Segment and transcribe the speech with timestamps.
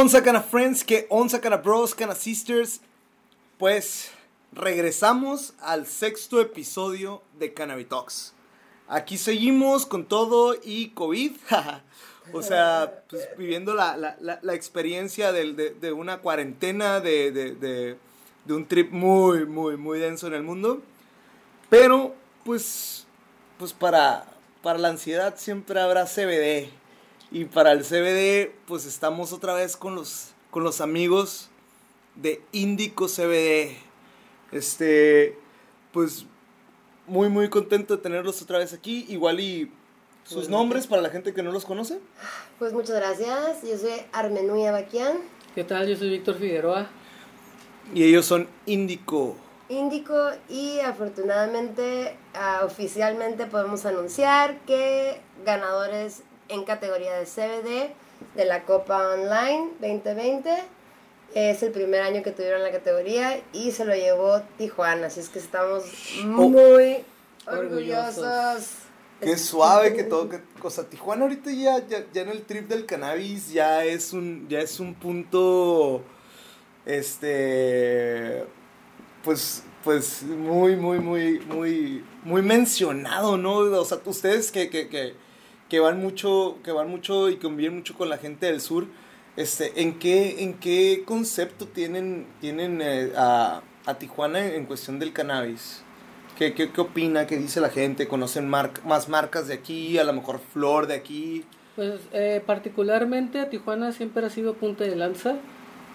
[0.00, 0.82] ¿Qué onza, cana friends?
[0.82, 2.80] ¿Qué onza, cana bros, cana sisters?
[3.58, 4.10] Pues
[4.50, 8.32] regresamos al sexto episodio de Cannabis Talks.
[8.88, 11.32] Aquí seguimos con todo y COVID.
[12.32, 17.98] o sea, pues viviendo la, la, la, experiencia de, de, de, una cuarentena, de, de,
[18.54, 20.80] un trip muy, muy, muy denso en el mundo.
[21.68, 22.14] Pero,
[22.46, 23.06] pues,
[23.58, 24.24] pues para,
[24.62, 26.79] para la ansiedad siempre habrá CBD.
[27.32, 31.48] Y para el CBD, pues estamos otra vez con los, con los amigos
[32.16, 33.76] de Índico CBD.
[34.50, 35.38] Este,
[35.92, 36.26] pues
[37.06, 39.06] muy, muy contento de tenerlos otra vez aquí.
[39.08, 39.70] Igual y
[40.24, 42.00] sus nombres para la gente que no los conoce.
[42.58, 43.62] Pues muchas gracias.
[43.62, 45.18] Yo soy Armenuya Baquian.
[45.54, 45.88] ¿Qué tal?
[45.88, 46.88] Yo soy Víctor Figueroa.
[47.94, 49.36] Y ellos son Índico.
[49.68, 50.16] Índico
[50.48, 57.94] y afortunadamente ah, oficialmente podemos anunciar que ganadores en categoría de CBD
[58.34, 60.50] de la Copa Online 2020.
[61.34, 65.28] Es el primer año que tuvieron la categoría y se lo llevó Tijuana, así es
[65.28, 65.84] que estamos
[66.22, 66.48] oh.
[66.48, 67.04] muy
[67.46, 68.68] orgullosos.
[69.20, 73.52] Qué suave que todo, que, cosa, Tijuana ahorita ya, ya, en el trip del cannabis
[73.52, 76.02] ya es un, ya es un punto,
[76.86, 78.44] este,
[79.22, 83.56] pues, pues muy, muy, muy, muy, muy mencionado, ¿no?
[83.58, 85.14] O sea, ustedes que, que, que
[85.70, 88.86] que van mucho, que van mucho y conviven mucho con la gente del sur,
[89.36, 95.12] este, ¿en qué, en qué concepto tienen, tienen eh, a, a, Tijuana en, cuestión del
[95.12, 95.82] cannabis?
[96.36, 97.26] ¿Qué, qué, qué opina?
[97.26, 98.08] ¿Qué dice la gente?
[98.08, 99.96] ¿Conocen más marcas de aquí?
[99.98, 101.44] ¿A lo mejor flor de aquí?
[101.76, 105.36] Pues eh, particularmente Tijuana siempre ha sido punta de lanza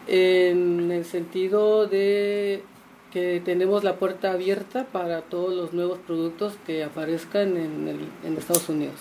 [0.07, 2.63] en el sentido de
[3.11, 8.37] que tenemos la puerta abierta para todos los nuevos productos que aparezcan en, el, en
[8.37, 8.99] Estados Unidos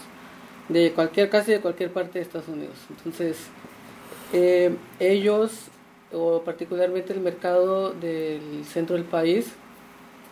[0.68, 2.76] de cualquier, casi de cualquier parte de Estados Unidos.
[2.90, 3.48] Entonces,
[4.32, 5.68] eh, ellos,
[6.12, 9.52] o particularmente el mercado del centro del país,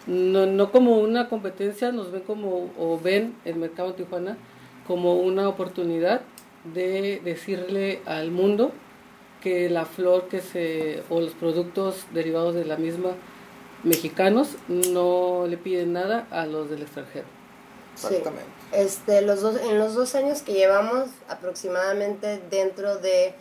[0.07, 4.37] no, no como una competencia, nos ven como, o ven el mercado Tijuana
[4.87, 6.23] como una oportunidad
[6.75, 8.73] de decirle al mundo
[9.41, 13.11] que la flor que se, o los productos derivados de la misma
[13.83, 17.42] mexicanos no le piden nada a los del extranjero.
[17.95, 18.51] Exactamente.
[18.73, 23.35] Este, los dos, en los dos años que llevamos aproximadamente dentro de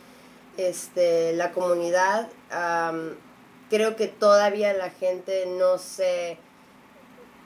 [0.58, 2.28] este, la comunidad,
[3.70, 6.38] creo que todavía la gente no se,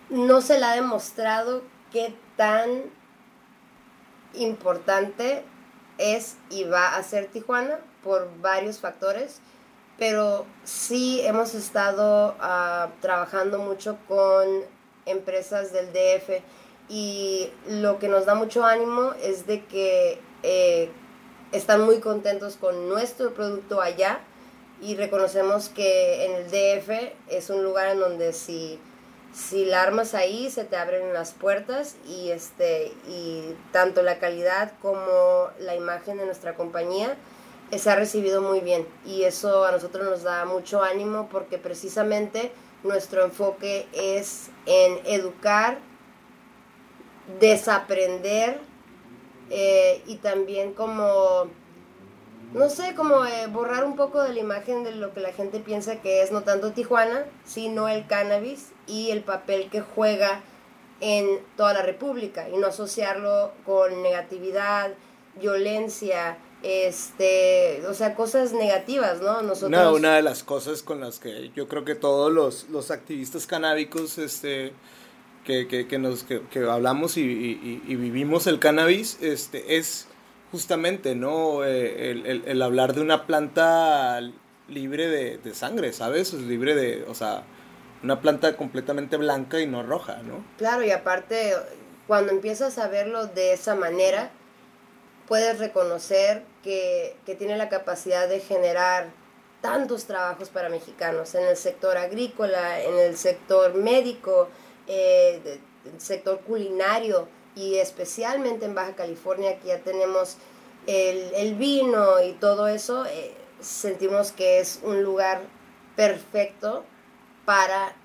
[0.10, 1.62] no se le ha demostrado
[1.92, 2.70] qué tan
[4.34, 5.44] importante
[5.98, 9.40] es y va a ser Tijuana por varios factores,
[9.98, 14.48] pero sí hemos estado ah, trabajando mucho con
[15.06, 16.42] empresas del DF
[16.90, 20.90] y lo que nos da mucho ánimo es de que eh,
[21.51, 24.19] están muy contentos con nuestro producto allá
[24.81, 28.79] y reconocemos que en el DF es un lugar en donde si,
[29.34, 34.73] si la armas ahí se te abren las puertas y, este, y tanto la calidad
[34.81, 37.16] como la imagen de nuestra compañía
[37.72, 38.85] eh, se ha recibido muy bien.
[39.06, 42.52] Y eso a nosotros nos da mucho ánimo porque precisamente
[42.84, 45.79] nuestro enfoque es en educar
[47.40, 48.59] desaprender
[49.50, 51.47] eh, y también como,
[52.53, 55.59] no sé, como eh, borrar un poco de la imagen de lo que la gente
[55.59, 60.41] piensa que es no tanto Tijuana, sino el cannabis y el papel que juega
[61.02, 64.94] en toda la República y no asociarlo con negatividad,
[65.40, 69.41] violencia, este, o sea, cosas negativas, ¿no?
[69.41, 69.96] Nosotros...
[69.96, 74.18] Una, de las cosas con las que yo creo que todos los, los activistas canábicos,
[74.18, 74.74] este,
[75.46, 80.08] que, que, que nos, que, hablamos y, y, vivimos el cannabis, este, es
[80.52, 81.64] justamente, ¿no?
[81.64, 84.20] Eh, el, el, hablar de una planta
[84.68, 86.34] libre de, de, sangre, ¿sabes?
[86.34, 87.44] Libre de, o sea,
[88.03, 90.44] una planta completamente blanca y no roja, ¿no?
[90.58, 91.53] Claro, y aparte,
[92.08, 94.32] cuando empiezas a verlo de esa manera,
[95.28, 99.09] puedes reconocer que, que tiene la capacidad de generar
[99.62, 104.50] tantos trabajos para mexicanos en el sector agrícola, en el sector médico,
[104.87, 105.59] eh,
[105.97, 110.37] sector culinario y especialmente en Baja California que ya tenemos
[110.87, 115.41] el, vino y todo eso, eh, sentimos que es un lugar
[115.96, 116.84] perfecto
[117.46, 117.96] para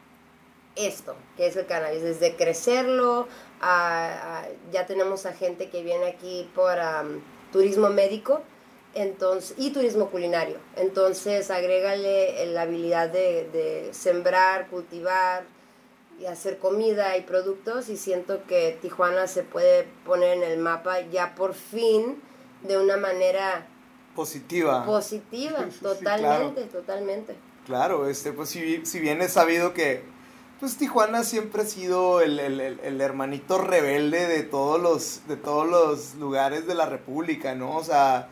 [0.77, 3.27] esto, que es el cannabis, desde crecerlo,
[3.61, 6.79] ya tenemos a gente que viene aquí por
[7.53, 8.41] turismo médico
[8.95, 10.59] entonces, y turismo culinario.
[10.77, 15.45] Entonces, agrégale la habilidad de sembrar, cultivar,
[16.21, 21.01] y hacer comida y productos y siento que Tijuana se puede poner en el mapa
[21.01, 22.21] ya por fin
[22.63, 23.67] de una manera
[24.15, 24.85] positiva.
[24.85, 27.37] Positiva, totalmente, totalmente.
[27.65, 30.03] Claro, este, pues si, si bien es sabido que
[30.59, 35.67] pues Tijuana siempre ha sido el, el, el, hermanito rebelde de todos los de todos
[35.67, 37.77] los lugares de la República, ¿no?
[37.77, 38.29] O sea,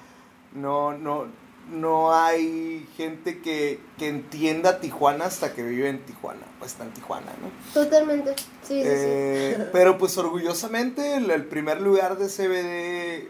[0.52, 1.26] no no
[1.70, 6.92] no hay gente que, que entienda Tijuana hasta que vive en Tijuana, pues está en
[6.92, 7.50] Tijuana, ¿no?
[7.72, 8.86] Totalmente, sí, sí, sí.
[8.86, 13.28] Eh, pero pues orgullosamente el, primer lugar de CBD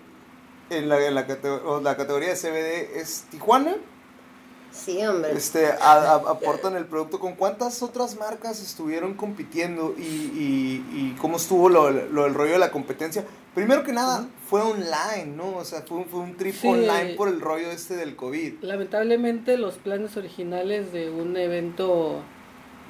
[0.70, 1.26] en la, en la,
[1.82, 3.76] la categoría de CBD es Tijuana.
[4.70, 5.32] Sí, hombre.
[5.32, 7.18] Este, aportan el producto.
[7.18, 12.52] ¿Con cuántas otras marcas estuvieron compitiendo y, y, y cómo estuvo lo, lo, el rollo
[12.52, 13.24] de la competencia?
[13.54, 15.56] Primero que nada, fue online, ¿no?
[15.56, 18.62] O sea, fue un, fue un trip online por el rollo este del COVID.
[18.62, 22.22] Lamentablemente los planes originales de un evento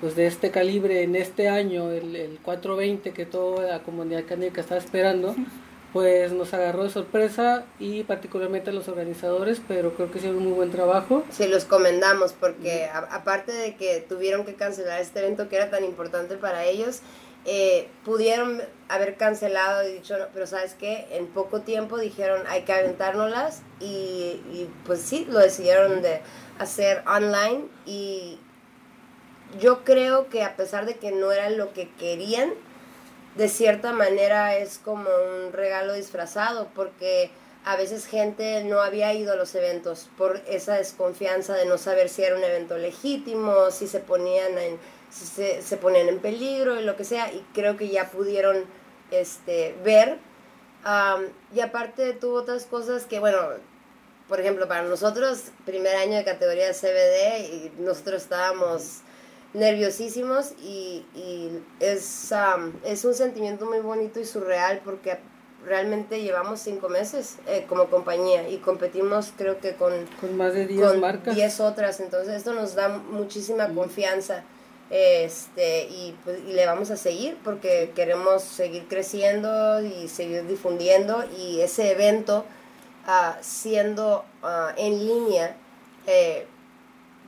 [0.00, 4.60] pues de este calibre en este año, el, el 420 que toda la comunidad canica
[4.60, 5.34] estaba esperando,
[5.92, 10.44] pues nos agarró de sorpresa y particularmente a los organizadores, pero creo que hicieron un
[10.44, 11.24] muy buen trabajo.
[11.30, 15.84] Sí, los comendamos porque aparte de que tuvieron que cancelar este evento que era tan
[15.84, 17.00] importante para ellos,
[17.44, 22.72] eh, pudieron haber cancelado y dicho, pero sabes qué, en poco tiempo dijeron hay que
[22.74, 26.20] aventárnoslas y, y pues sí, lo decidieron de
[26.58, 28.38] hacer online y
[29.58, 32.52] yo creo que a pesar de que no era lo que querían,
[33.38, 37.30] de cierta manera es como un regalo disfrazado porque
[37.64, 42.08] a veces gente no había ido a los eventos por esa desconfianza de no saber
[42.08, 44.76] si era un evento legítimo, si se ponían en,
[45.08, 48.64] si se, se ponían en peligro y lo que sea, y creo que ya pudieron
[49.12, 50.18] este, ver.
[51.54, 53.38] y aparte tuvo otras cosas que, bueno,
[54.26, 59.02] por ejemplo, para nosotros, primer año de categoría CBD, y nosotros estábamos
[59.54, 62.32] nerviosísimos y, y es,
[62.84, 65.18] es un sentimiento muy bonito y surreal porque
[65.64, 70.66] realmente llevamos cinco meses eh, como compañía y competimos creo que con, con más de
[70.66, 71.34] 10 marcas.
[71.34, 74.44] 10 otras, entonces esto nos da muchísima confianza
[74.90, 81.24] este y, pues, y le vamos a seguir porque queremos seguir creciendo y seguir difundiendo
[81.38, 82.44] y ese evento
[83.06, 85.56] uh, siendo uh, en línea
[86.06, 86.46] eh,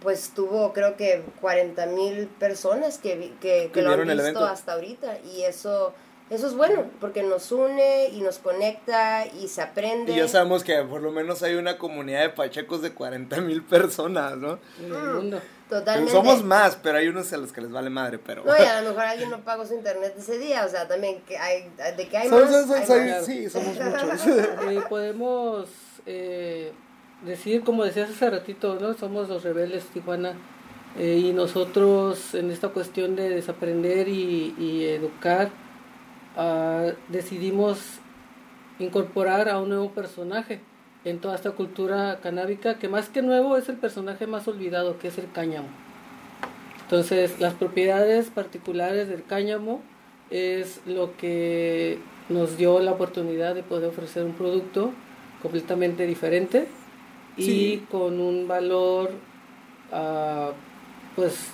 [0.00, 5.19] pues tuvo creo que 40 mil personas que, que, que lo han visto hasta ahorita
[5.35, 5.93] y eso
[6.31, 10.12] eso es bueno porque nos une y nos conecta y se aprende.
[10.12, 13.64] Y ya sabemos que por lo menos hay una comunidad de pachecos de 40 mil
[13.64, 14.61] personas, ¿no?
[14.79, 15.41] En el mundo.
[15.69, 16.12] Totalmente.
[16.12, 18.44] Somos más, pero hay unos a los que les vale madre, pero...
[18.44, 21.20] No, y a lo mejor alguien no pagó su internet ese día, o sea, también
[21.23, 24.73] que hay, de que hay más, Sí, somos muchos.
[24.73, 25.69] Y podemos...
[26.06, 26.73] Eh,
[27.25, 28.94] decir, como decías hace ratito, ¿no?
[28.94, 30.34] Somos los rebeldes Tijuana
[30.99, 35.50] eh, y nosotros en esta cuestión de desaprender y, educar
[36.37, 37.78] uh, decidimos
[38.78, 40.61] incorporar a un nuevo personaje
[41.05, 45.08] en toda esta cultura canábica que más que nuevo es el personaje más olvidado que
[45.08, 45.69] es el cáñamo.
[46.82, 49.81] Entonces las propiedades particulares del cáñamo
[50.31, 54.93] es lo que nos dio la oportunidad de poder ofrecer un producto
[55.43, 56.67] completamente diferente
[57.41, 59.11] y con un valor
[59.93, 60.53] uh,
[61.17, 61.51] pues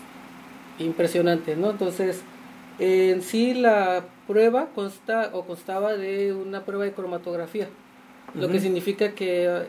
[0.78, 1.70] impresionante, ¿no?
[1.70, 2.22] Entonces,
[2.78, 7.68] en sí la prueba consta o constaba de una prueba de cromatografía,
[8.34, 9.66] lo que significa que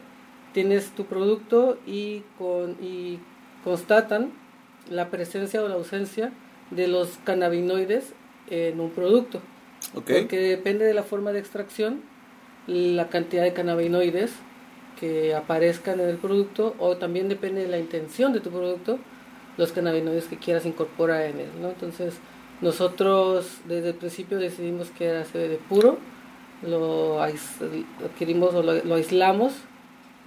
[0.54, 3.20] tienes tu producto y con y
[3.64, 4.32] constatan
[4.90, 6.32] la presencia o la ausencia
[6.72, 8.14] de los cannabinoides
[8.50, 9.42] en un producto.
[9.94, 12.02] Porque depende de la forma de extracción,
[12.66, 14.32] la cantidad de cannabinoides
[15.00, 19.00] que aparezcan en el producto o también depende de la intención de tu producto
[19.58, 21.70] los cannabinoides que quieras incorporar en él, ¿no?
[21.70, 22.20] Entonces,
[22.62, 25.98] nosotros desde el principio decidimos que era CBD puro,
[26.64, 29.54] lo adquirimos o lo, aislamos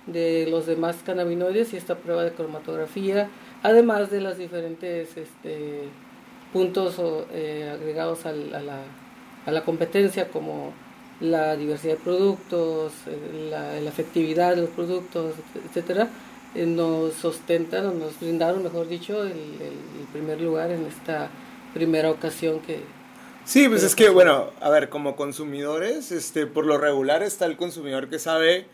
[0.06, 3.28] de los demás cannabinoides y esta prueba de cromatografía,
[3.62, 5.88] además de los diferentes este,
[6.52, 7.00] puntos
[7.32, 8.82] eh, agregados a, la,
[9.46, 10.72] a la competencia como
[11.20, 15.34] la diversidad de productos, eh, la, la efectividad de los productos,
[15.66, 16.08] etcétera,
[16.54, 21.30] eh, nos sostentan o nos brindaron, mejor dicho, el, el, primer lugar en esta
[21.72, 22.82] primera ocasión que...
[23.44, 27.56] Sí, pues es que, bueno, a ver, como consumidores, este, por lo regular está el
[27.56, 28.66] consumidor que sabe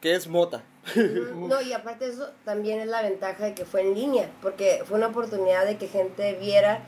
[0.00, 0.64] qué es mota.
[0.96, 4.82] No, y aparte de eso, también es la ventaja de que fue en línea, porque
[4.86, 6.80] fue una oportunidad de que gente viera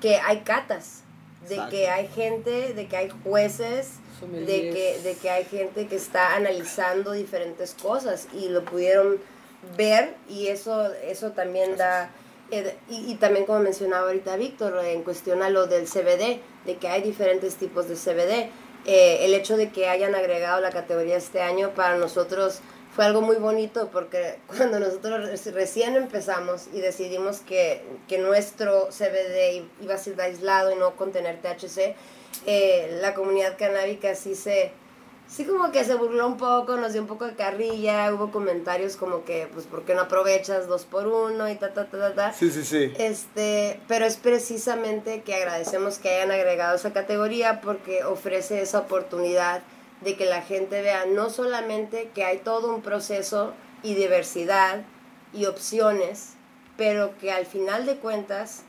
[0.00, 1.04] que hay catas,
[1.48, 5.96] de que hay gente, de que hay jueces, de que, de que hay gente que
[5.96, 9.18] está analizando diferentes cosas y lo pudieron
[9.76, 12.10] ver y eso, eso también da...
[12.50, 16.88] Eh, y, también como mencionaba ahorita Víctor, en cuestión a lo del CBD, de que
[16.88, 18.50] hay diferentes tipos de CBD.
[18.86, 22.60] Eh, el hecho de que hayan agregado la categoría este año para nosotros
[22.94, 29.64] fue algo muy bonito porque cuando nosotros recién empezamos y decidimos que, que nuestro CBD
[29.80, 31.94] iba a ser aislado y no contener THC,
[32.46, 34.72] eh, la comunidad canábica sí se,
[35.28, 38.96] sí como que se burló un poco, nos dio un poco de carrilla, hubo comentarios
[38.96, 42.14] como que, pues, ¿por qué no aprovechas dos por uno y ta, ta, ta, ta,
[42.14, 42.32] ta?
[42.32, 42.92] Sí, sí, sí.
[42.98, 49.62] Este, pero es precisamente que agradecemos que hayan agregado esa categoría porque ofrece esa oportunidad
[50.00, 53.52] de que la gente vea no solamente que hay todo un proceso
[53.82, 54.82] y diversidad
[55.32, 56.34] y opciones,
[56.76, 58.62] pero que al final de cuentas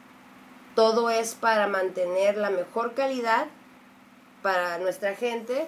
[0.75, 3.47] todo es para mantener la mejor calidad
[4.41, 5.67] para nuestra gente,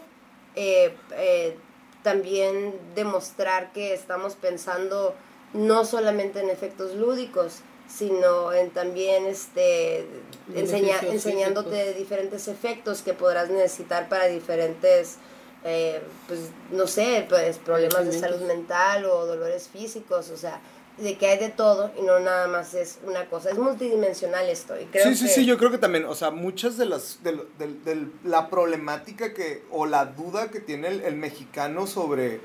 [0.56, 1.58] eh, eh,
[2.04, 5.16] también demostrar que estamos pensando
[5.54, 10.08] no solamente en efectos lúdicos, sino en también este
[10.56, 15.18] enseña, enseñándote diferentes efectos que podrás necesitar para diferentes
[15.64, 20.60] eh, pues no sé, pues problemas de salud mental o dolores físicos, o sea,
[20.98, 24.80] de que hay de todo y no nada más es una cosa, es multidimensional esto.
[24.80, 27.32] Y creo sí, sí, sí, yo creo que también, o sea, muchas de las, de,
[27.58, 32.42] de, la problemática que, o la duda que tiene el, mexicano sobre,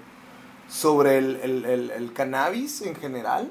[0.68, 3.50] sobre el, el, el, cannabis en general,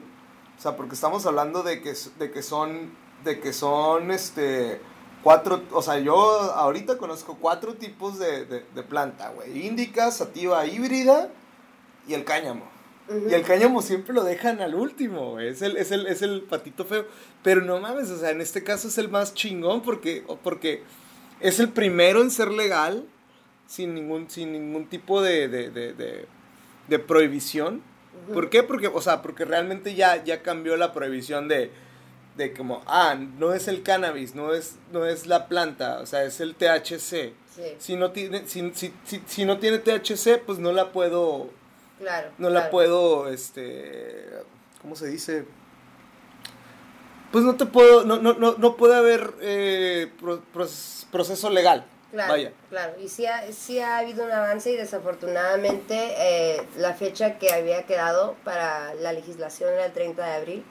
[0.57, 2.91] o sea, porque estamos hablando de que, de que son,
[3.23, 4.79] de que son, este,
[5.23, 9.65] cuatro, o sea, yo ahorita conozco cuatro tipos de, de, planta, güey.
[9.65, 11.29] Índica, sativa, híbrida
[12.07, 12.65] y el cáñamo.
[13.29, 15.47] Y el cáñamo siempre lo dejan al último, güey.
[15.47, 17.05] Es el, es, el, es el patito feo.
[17.41, 20.83] Pero no mames, o sea, en este caso es el más chingón porque, porque
[21.39, 23.05] es el primero en ser legal
[23.65, 26.25] sin ningún, sin ningún tipo de, de, de,
[26.87, 27.81] de prohibición.
[28.33, 28.63] ¿Por qué?
[28.63, 31.71] Porque, o sea, porque realmente ya, ya cambió la prohibición de
[32.37, 36.23] de como, ah, no es el cannabis, no es, no es la planta, o sea,
[36.23, 37.33] es el THC.
[37.79, 38.93] Si, no tiene, si, si,
[39.25, 41.49] si, no tiene THC, pues no la puedo...
[41.97, 42.29] Claro.
[42.37, 44.29] No la puedo, este...
[44.83, 45.45] ¿Cómo se dice?
[47.31, 50.11] Pues no te puedo, no, no, no, no puede haber eh,
[51.11, 51.83] proceso legal.
[52.11, 52.53] Claro, Vaya.
[52.69, 52.93] claro.
[53.01, 57.87] Y sí ha, sí ha habido un avance y desafortunadamente eh, la fecha que había
[57.87, 60.65] quedado para la legislación era el 30 de abril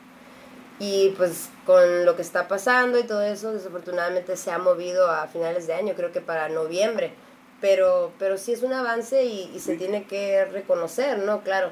[0.78, 5.26] y pues con lo que está pasando y todo eso, desafortunadamente se ha movido a
[5.26, 7.12] finales de año, creo que para noviembre.
[7.60, 11.40] Pero, pero sí es un avance y, se tiene que reconocer, ¿no?
[11.40, 11.70] Claro.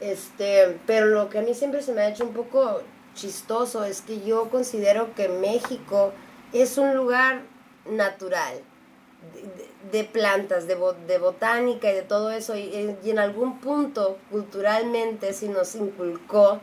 [0.00, 2.82] Este, pero lo que a mí siempre se me ha hecho un poco
[3.14, 6.12] chistoso es que yo considero que México
[6.52, 7.40] es un lugar
[7.86, 8.60] natural
[9.90, 12.54] de, plantas, de, de, botánica y de todo eso.
[12.54, 16.60] Y, y en algún punto, culturalmente, si nos inculcó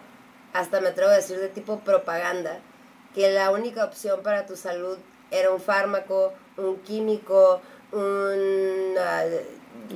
[0.53, 2.59] hasta me atrevo a decir de tipo propaganda,
[3.13, 4.97] que la única opción para tu salud
[5.31, 9.23] era un fármaco, un químico, una,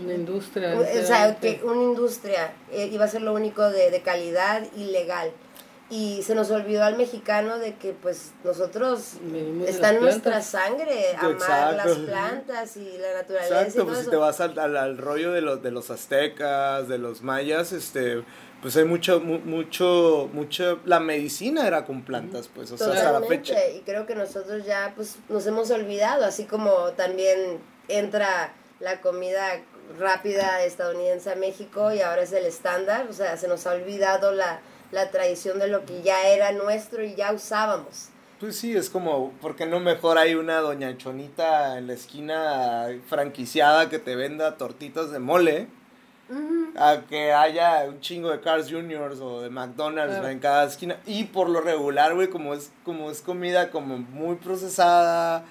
[0.03, 0.77] una industria.
[0.77, 4.85] o sea, que una industria eh, iba a ser lo único de, de calidad y
[4.85, 5.31] legal.
[5.89, 9.13] Y se nos olvidó al mexicano de que pues nosotros
[9.67, 13.61] está en nuestra sangre amar las plantas y la naturaleza.
[13.61, 16.97] Exacto, pues si te vas al, al, al rollo de los, de los aztecas, de
[16.97, 18.23] los mayas, este
[18.65, 23.27] pues hay mucho, mucho, mucho, la medicina era con plantas, pues, o sea, hasta la
[23.27, 23.53] fecha.
[23.67, 29.61] Y creo que nosotros ya, pues, nos hemos olvidado, así como también entra la comida
[29.99, 34.31] rápida estadounidense a México y ahora es el estándar, o sea, se nos ha olvidado
[34.31, 34.61] la,
[34.95, 38.07] la tradición de lo que ya era nuestro y ya usábamos.
[38.39, 42.87] Pues sí, es como, ¿por qué no mejor hay una doña Chonita en la esquina
[43.07, 45.67] franquiciada que te venda tortitas de mole?
[46.75, 50.97] a que haya un chingo de Cars Juniors o de McDonald's en cada esquina.
[51.05, 55.45] Y por lo regular, güey, como es, como es comida como muy procesada,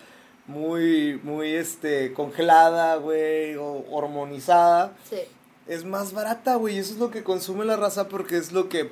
[0.48, 4.94] muy, muy este, congelada, güey, o hormonizada.
[5.68, 6.78] Es más barata, güey.
[6.78, 8.90] Eso es lo que consume la raza porque es lo que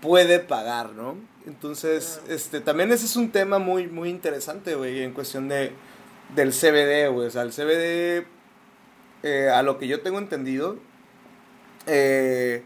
[0.00, 1.16] puede pagar, ¿no?
[1.46, 5.72] Entonces, este, también ese es un tema muy, muy interesante, güey, en cuestión de,
[6.34, 7.28] del CBD, güey.
[7.28, 8.26] O sea, el CBD,
[9.22, 10.76] eh, a lo que yo tengo entendido,
[11.86, 12.64] eh,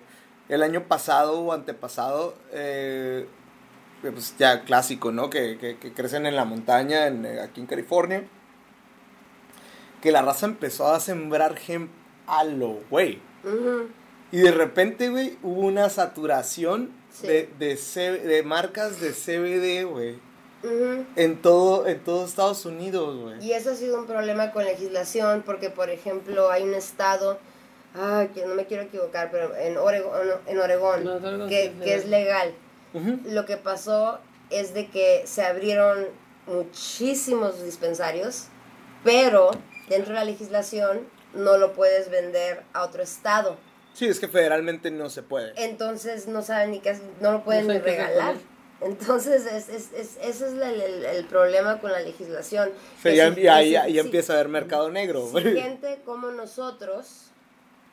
[0.48, 3.26] el año pasado o antepasado, eh,
[4.02, 5.30] pues ya clásico, ¿no?
[5.30, 8.24] Que, que, crecen en la montaña, en, aquí en California.
[10.00, 11.88] Que la raza empezó a sembrar gem
[12.26, 13.20] a lo güey.
[14.32, 16.90] Y de repente, güey, hubo una saturación
[17.20, 20.18] de, de, de, marcas de CBD, güey.
[21.16, 23.44] en, todo, en todo Estados Unidos, güey.
[23.44, 27.38] Y eso ha sido un problema con legislación, porque, por ejemplo, hay un estado
[27.94, 30.12] ah, que no me quiero equivocar, pero en Oregón,
[30.46, 32.54] en Oregón que, que, es legal.
[33.24, 34.18] Lo que pasó
[34.50, 36.08] es de que se abrieron
[36.46, 38.46] muchísimos dispensarios,
[39.04, 39.50] pero
[39.88, 41.00] dentro de la legislación
[41.34, 43.56] no lo puedes vender a otro estado.
[43.94, 45.52] Sí, es que federalmente no se puede.
[45.62, 48.36] Entonces no saben ni qué, hacer, no lo pueden No ni regalar.
[48.80, 52.70] Entonces, es, es, es- ese es el, el- el problema con la legislación.
[53.00, 55.28] Sea, Que ya, si- ya- ya- ya si- empieza a haber mercado negro.
[55.32, 57.28] si gente como nosotros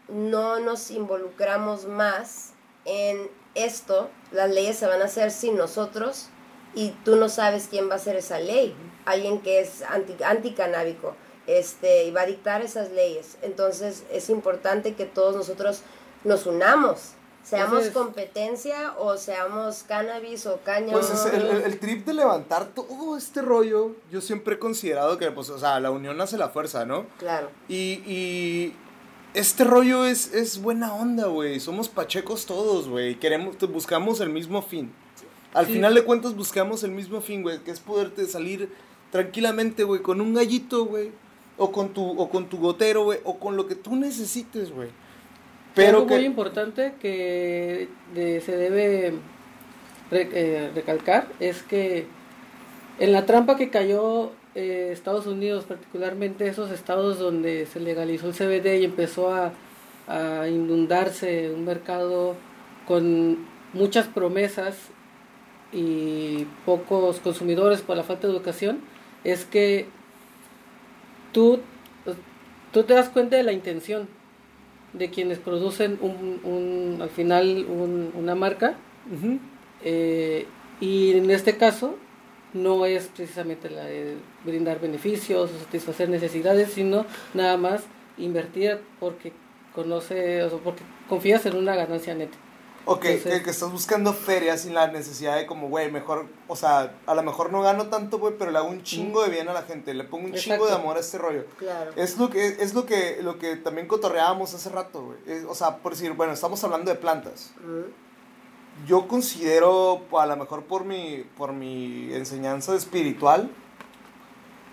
[0.07, 2.53] no nos involucramos más
[2.85, 6.29] en esto, las leyes se van a hacer sin nosotros
[6.73, 8.73] y tú no sabes quién va a hacer esa ley.
[9.05, 11.15] Alguien que es anti, anticanábico
[11.57, 13.37] este, y va a dictar esas leyes.
[13.41, 15.81] Entonces es importante que todos nosotros
[16.23, 17.13] nos unamos.
[17.43, 20.91] Seamos Entonces- competencia o seamos cannabis o caña.
[20.91, 25.17] Pues es el, el- el trip de levantar todo este rollo, yo siempre he considerado
[25.17, 27.07] que, pues, o sea, la unión hace la fuerza, ¿no?
[27.17, 27.49] Claro.
[27.67, 28.75] Y, y
[29.33, 31.59] este rollo es, es buena onda, güey.
[31.59, 33.15] Somos pachecos todos, güey.
[33.19, 34.93] Queremos, buscamos el mismo fin.
[35.53, 35.73] Al Sí.
[35.73, 38.71] final de cuentas buscamos el mismo fin, güey, que es poderte salir
[39.11, 41.11] tranquilamente, güey, con un gallito, güey,
[41.59, 44.89] o con tu o con tu gotero, güey, o con lo que tú necesites, güey.
[45.75, 49.13] Pero Algo muy que importante que de- se debe
[50.09, 52.07] re- eh, recalcar es que
[52.99, 58.33] en la trampa que cayó eh, Estados Unidos, particularmente esos estados donde se legalizó el
[58.33, 59.53] CBD y empezó a,
[60.07, 62.35] a inundarse un mercado
[62.87, 63.37] con
[63.73, 64.75] muchas promesas
[65.71, 68.79] y pocos consumidores por la falta de educación,
[69.23, 69.85] es que
[71.31, 71.59] tú,
[72.71, 74.07] tú te das cuenta de la intención
[74.93, 78.75] de quienes producen un, un- al final un- una marca
[79.83, 80.45] eh,
[80.81, 81.95] y en este caso
[82.53, 87.83] no es precisamente la de brindar beneficios o satisfacer necesidades, sino nada más
[88.17, 89.31] invertir porque
[89.75, 92.37] conoce, o sea, porque confías en una ganancia neta.
[92.91, 96.97] Ok, que, que estás buscando ferias sin la necesidad de como, güey, mejor, o sea,
[97.05, 99.53] a lo mejor no gano tanto, güey, pero le hago un chingo de bien a
[99.53, 101.45] la gente, le pongo un chingo de amor a este rollo.
[101.59, 101.91] Claro.
[101.95, 105.43] Es lo que, es lo que, lo que también cotorreábamos hace rato, güey.
[105.47, 107.51] O sea, por decir, bueno, estamos hablando de plantas.
[108.87, 113.51] Yo considero, a lo mejor por mi, por mi enseñanza espiritual,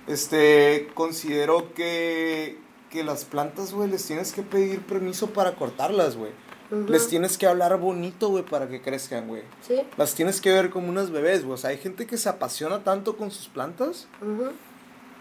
[0.07, 6.33] este, considero que, que las plantas, güey, les tienes que pedir permiso para cortarlas, güey.
[6.71, 9.43] Les tienes que hablar bonito, güey, para que crezcan, güey.
[9.67, 9.83] Sí.
[9.97, 11.55] Las tienes que ver como unas bebés, güey.
[11.55, 14.09] O sea, hay gente que se apasiona tanto con sus plantas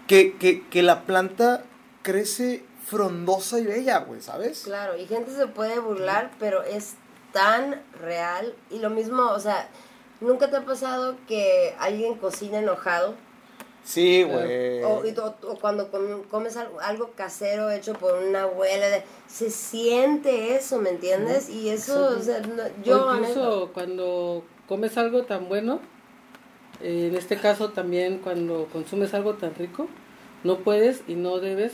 [0.07, 1.63] que, que, que la planta
[2.01, 4.61] crece frondosa y bella, güey, ¿sabes?
[4.63, 6.93] Claro, y gente se puede burlar, pero es
[7.31, 8.55] tan real.
[8.69, 9.69] Y lo mismo, o sea,
[10.21, 13.15] ¿nunca te ha pasado que alguien cocina enojado?
[13.85, 14.81] Sí, güey.
[14.83, 15.13] O, y
[15.61, 20.89] cuando com- comes algo, algo casero hecho por una abuela, de- se siente eso, ¿me
[20.89, 21.49] entiendes?
[21.49, 23.05] Y eso, o sea, no- yo...
[23.07, 25.79] o incluso cuando comes algo tan bueno,
[26.81, 29.87] eh, en este caso también cuando consumes algo tan rico,
[30.43, 31.73] no puedes y no debes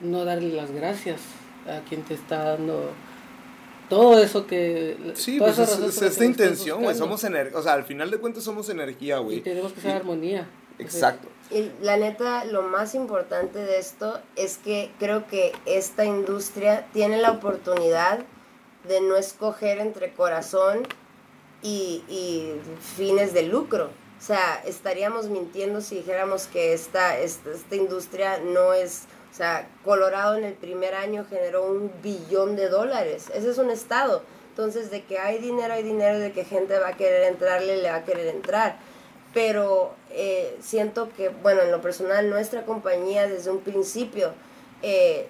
[0.00, 1.20] no darle las gracias
[1.66, 2.90] a quien te está dando
[3.88, 4.96] todo eso que...
[5.14, 6.94] Sí, pues es, esta intención, güey.
[6.94, 7.58] Somos energía.
[7.58, 9.40] O sea, al final de cuentas somos energía, Y güey.
[9.40, 10.46] tenemos que ser Y- armonía.
[10.78, 11.28] Exacto.
[11.50, 17.16] Y la neta, lo más importante de esto es que creo que esta industria tiene
[17.16, 18.20] la oportunidad
[18.86, 20.86] de no escoger entre corazón
[21.62, 22.60] y, y
[22.96, 23.86] fines de lucro.
[24.18, 29.04] O sea, estaríamos mintiendo si dijéramos que esta, esta, esta industria no es...
[29.32, 33.30] O sea, Colorado en el primer año generó un billón de dólares.
[33.34, 34.22] Ese es un estado.
[34.50, 37.90] Entonces, de que hay dinero, hay dinero, de que gente va a querer entrarle, le
[37.90, 38.78] va a querer entrar
[39.38, 44.32] pero eh, siento que, bueno, en lo personal, nuestra compañía desde un principio,
[44.82, 45.28] eh,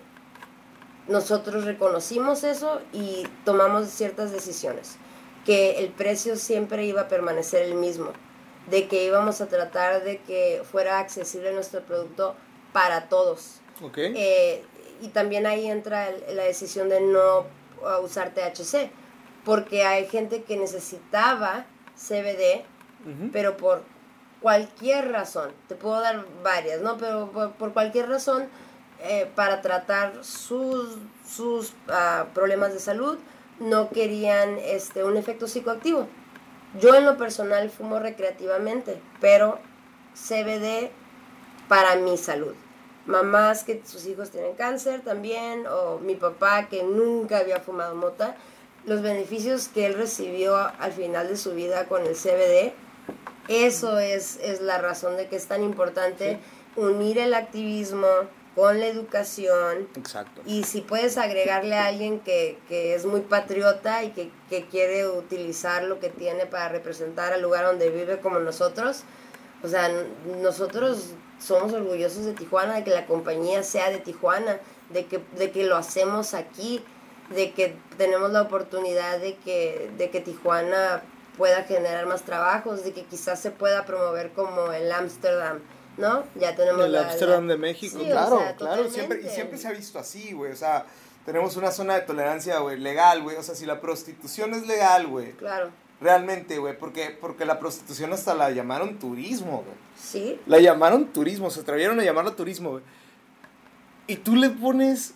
[1.08, 4.96] nosotros reconocimos eso y tomamos ciertas decisiones,
[5.44, 8.12] que el precio siempre iba a permanecer el mismo,
[8.70, 12.34] de que íbamos a tratar de que fuera accesible nuestro producto
[12.72, 13.56] para todos.
[13.82, 13.98] Ok.
[13.98, 14.64] Eh,
[15.02, 18.90] y también ahí entra el- la decisión de no uh, usar THC,
[19.44, 22.64] porque hay gente que necesitaba CBD,
[23.32, 23.82] pero por
[24.40, 26.96] cualquier razón, te puedo dar varias, ¿no?
[26.96, 28.48] Pero por, cualquier razón,
[29.00, 30.96] eh, para tratar sus,
[31.26, 33.18] sus ah, problemas de salud,
[33.60, 36.06] no querían este, un efecto psicoactivo.
[36.80, 39.58] Yo en lo personal fumo recreativamente, pero
[40.14, 40.90] CBD
[41.68, 42.54] para mi salud.
[43.06, 48.36] Mamás que sus hijos tienen cáncer también, o mi papá que nunca había fumado mota,
[48.84, 52.74] los beneficios que él recibió al final de su vida con el CBD,
[53.48, 56.38] eso es, es la razón de que es tan importante
[56.76, 58.06] unir el activismo
[58.54, 60.42] con la educación Exacto.
[60.44, 65.08] y si puedes agregarle a alguien que, que es muy patriota y que, que quiere
[65.08, 69.04] utilizar lo que tiene para representar al lugar donde vive como nosotros,
[69.62, 69.90] o sea,
[70.42, 74.58] nosotros somos orgullosos de Tijuana, de que la compañía sea de Tijuana,
[74.90, 76.82] de que, de que lo hacemos aquí.
[77.30, 81.02] de que tenemos la oportunidad de que, de que Tijuana
[81.38, 85.60] pueda generar más trabajos, de que quizás se pueda promover como el Ámsterdam,
[85.96, 86.24] ¿no?
[86.34, 89.68] Ya tenemos El Ámsterdam de México, Sí, o claro, sea, claro, siempre, y siempre se
[89.68, 90.84] ha visto así, güey, o sea,
[91.24, 95.06] tenemos una zona de tolerancia, güey, legal, güey, o sea, si la prostitución es legal,
[95.06, 95.70] güey, Claro,
[96.00, 99.76] realmente, güey, porque, porque la prostitución hasta la llamaron turismo, güey.
[99.98, 102.82] sí, La llamaron turismo, se atrevieron a llamarla turismo, güey.
[104.06, 105.14] Y tú le pones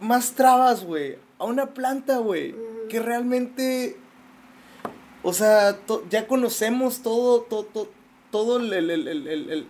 [0.00, 2.54] más trabas, güey, a una planta, güey,
[2.88, 3.96] que realmente,
[5.28, 7.88] o sea, to- ya conocemos todo, todo,
[8.30, 9.66] todo el, el, el, el, el- el-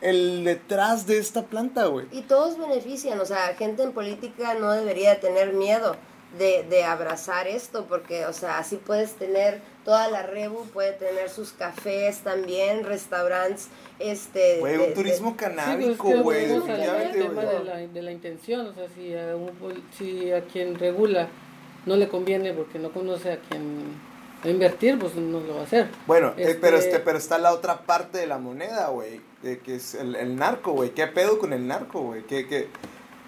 [0.00, 2.06] el detrás de esta planta, güey.
[2.12, 5.96] Y todos benefician, o sea, gente en política no debería tener miedo
[6.38, 11.30] de, de abrazar esto, porque, o sea, así puedes tener, toda la Rebu puede tener
[11.30, 14.58] sus cafés también, restaurantes, este...
[14.58, 18.02] Güey, de- un de- turismo Sí, pues, canábico, güey, al definitivamente, tema de la, de
[18.02, 21.28] la intención, o sea, si a, un pol- si a quien regula
[21.86, 24.03] no le conviene porque no conoce a quien
[24.44, 25.88] a invertir, pues no lo va a hacer.
[26.06, 29.76] Bueno, eh, pero, Este- este, pero está la otra parte de la moneda, güey, que
[29.76, 30.90] es el, el narco, güey.
[30.90, 32.22] ¿Qué pedo con el narco, güey?
[32.24, 32.68] ¿Qué, qué?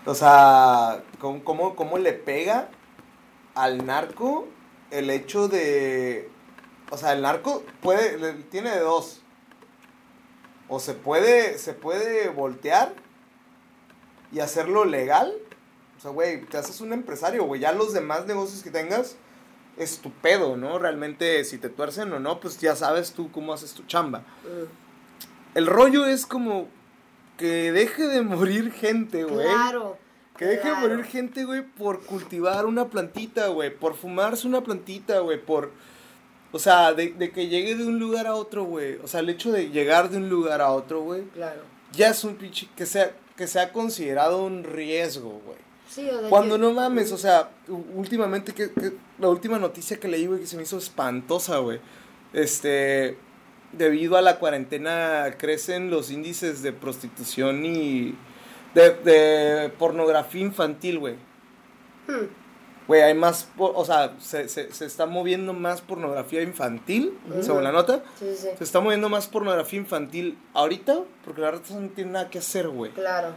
[0.05, 2.69] O sea, ¿cómo, cómo, cómo le pega
[3.55, 4.47] al narco
[4.91, 6.31] el hecho de...
[6.91, 9.23] O sea, el narco puede, tiene de dos.
[10.69, 12.93] O se puede, se puede voltear
[14.33, 15.35] y hacerlo legal.
[15.99, 17.61] O sea, güey, te haces un empresario, güey.
[17.61, 19.17] Ya los demás negocios que tengas
[19.77, 20.79] es tu pedo, ¿no?
[20.79, 24.21] Realmente, si te tuercen o no, pues ya sabes tú cómo haces tu chamba.
[24.21, 26.69] Mm, El rollo es como
[27.37, 29.47] que deje de morir gente, güey.
[29.47, 29.99] Claro.
[30.37, 30.89] Que deje claro.
[30.89, 33.75] de morir gente, güey, por cultivar una plantita, güey.
[33.75, 35.41] Por fumarse una plantita, güey.
[35.41, 35.73] Por.
[36.53, 38.97] O sea, de, de que llegue de un lugar a otro, güey.
[39.03, 41.25] O sea, el hecho de llegar de un lugar a otro, güey.
[41.35, 41.62] Claro.
[41.93, 42.69] Ya es un pinche.
[42.77, 45.66] Que sea, que sea considerado un riesgo, güey.
[45.88, 47.51] Sí, o sea, Cuando no mames, o sea,
[47.94, 51.81] últimamente, que, que- la última noticia que leí, güey, que se me hizo espantosa, güey.
[52.33, 53.16] Este,
[53.72, 58.14] debido a la cuarentena crecen los índices de prostitución y
[58.75, 61.14] de, de pornografía infantil, güey.
[62.09, 62.27] Hmm,
[62.88, 67.42] Güey, hay más, o sea, se, se, se está moviendo más pornografía infantil, Ujú.
[67.42, 68.05] según la nota.
[68.16, 72.31] Sí, sí, Se está moviendo más pornografía infantil ahorita, porque la verdad no tiene nada
[72.31, 72.92] que hacer, güey.
[72.92, 73.31] claro.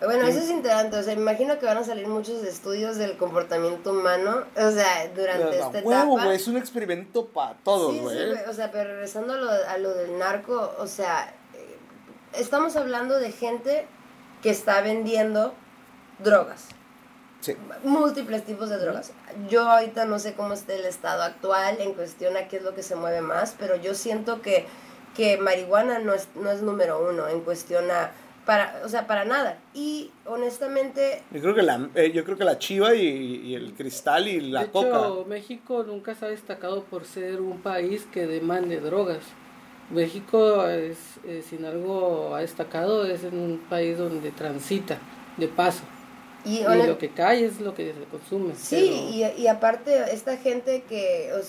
[0.00, 3.92] Bueno, eso es interesante, o sea, imagino que van a salir muchos estudios del comportamiento
[3.92, 6.34] humano, o sea, durante A esta huevo, etapa.
[6.34, 8.30] es un experimento para todos, Sí, sí, güey.
[8.32, 11.76] güey, o sea, pero regresando a lo, a lo del narco, o sea, eh,
[12.34, 13.86] estamos hablando de gente
[14.42, 15.54] que está vendiendo
[16.18, 16.66] drogas,
[17.40, 17.56] Sí.
[17.82, 19.12] múltiples tipos de drogas.
[19.48, 22.74] Yo ahorita no sé cómo está el estado actual en cuestión a qué es lo
[22.74, 24.66] que se mueve más, pero yo siento que,
[25.16, 28.10] que marihuana no es, no es número uno en cuestión a,
[28.46, 29.58] para, o sea, para nada.
[29.74, 33.74] Y honestamente, Yo creo que la, eh, yo creo que la chiva y, y el
[33.74, 34.88] cristal y la de coca.
[34.88, 39.24] hecho, México nunca se ha destacado por ser un país que demande drogas.
[39.90, 44.98] México, es, eh, sin algo ha destacado, es en un país donde transita
[45.36, 45.82] de paso.
[46.44, 48.54] y, lo que cae es lo que se consume.
[48.54, 51.42] Sí, y, y aparte esta gente que, o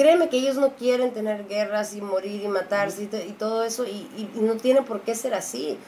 [0.00, 3.64] créeme que ellos no quieren tener guerras y morir y matarse y, to- y todo
[3.64, 5.78] eso y no tiene por qué ser así.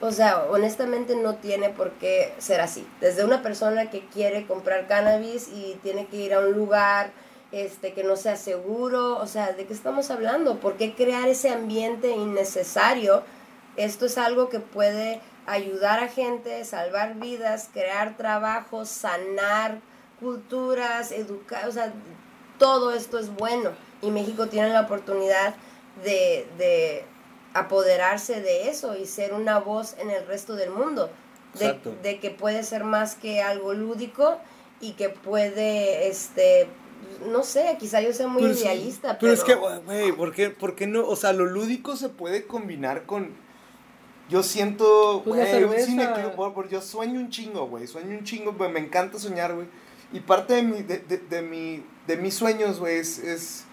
[0.00, 2.84] O sea, honestamente no tiene por qué ser así.
[3.00, 7.12] Desde una persona que quiere comprar cannabis y tiene que ir a un lugar
[7.52, 10.58] este que no sea seguro, o sea, ¿de qué estamos hablando?
[10.58, 13.22] ¿Por qué crear ese ambiente innecesario?
[13.76, 19.78] Esto es algo que puede ayudar a gente, salvar vidas, crear trabajos, sanar
[20.18, 21.92] culturas, educar, o sea,
[22.60, 23.70] todo esto es bueno.
[24.02, 25.56] Y México tiene la oportunidad
[26.04, 27.04] de, de
[27.54, 31.10] apoderarse de eso y ser una voz en el resto del mundo.
[32.04, 34.38] De, que puede ser más que algo lúdico
[34.80, 36.68] y que puede, este,
[37.28, 39.32] no sé, quizá yo sea muy Pero es- idealista, pero, pero...
[39.32, 41.04] es que, güey, ¿por qué, por qué no?
[41.08, 43.34] O sea, lo lúdico se puede combinar con.
[44.28, 48.52] Yo siento, Pues güey, un por- por- yo sueño un chingo, güey, sueño un chingo,
[48.52, 49.66] güey, me encanta soñar, güey.
[50.12, 53.64] Y parte de mi, de, de, de mi, de mis sueños, güey, es, es,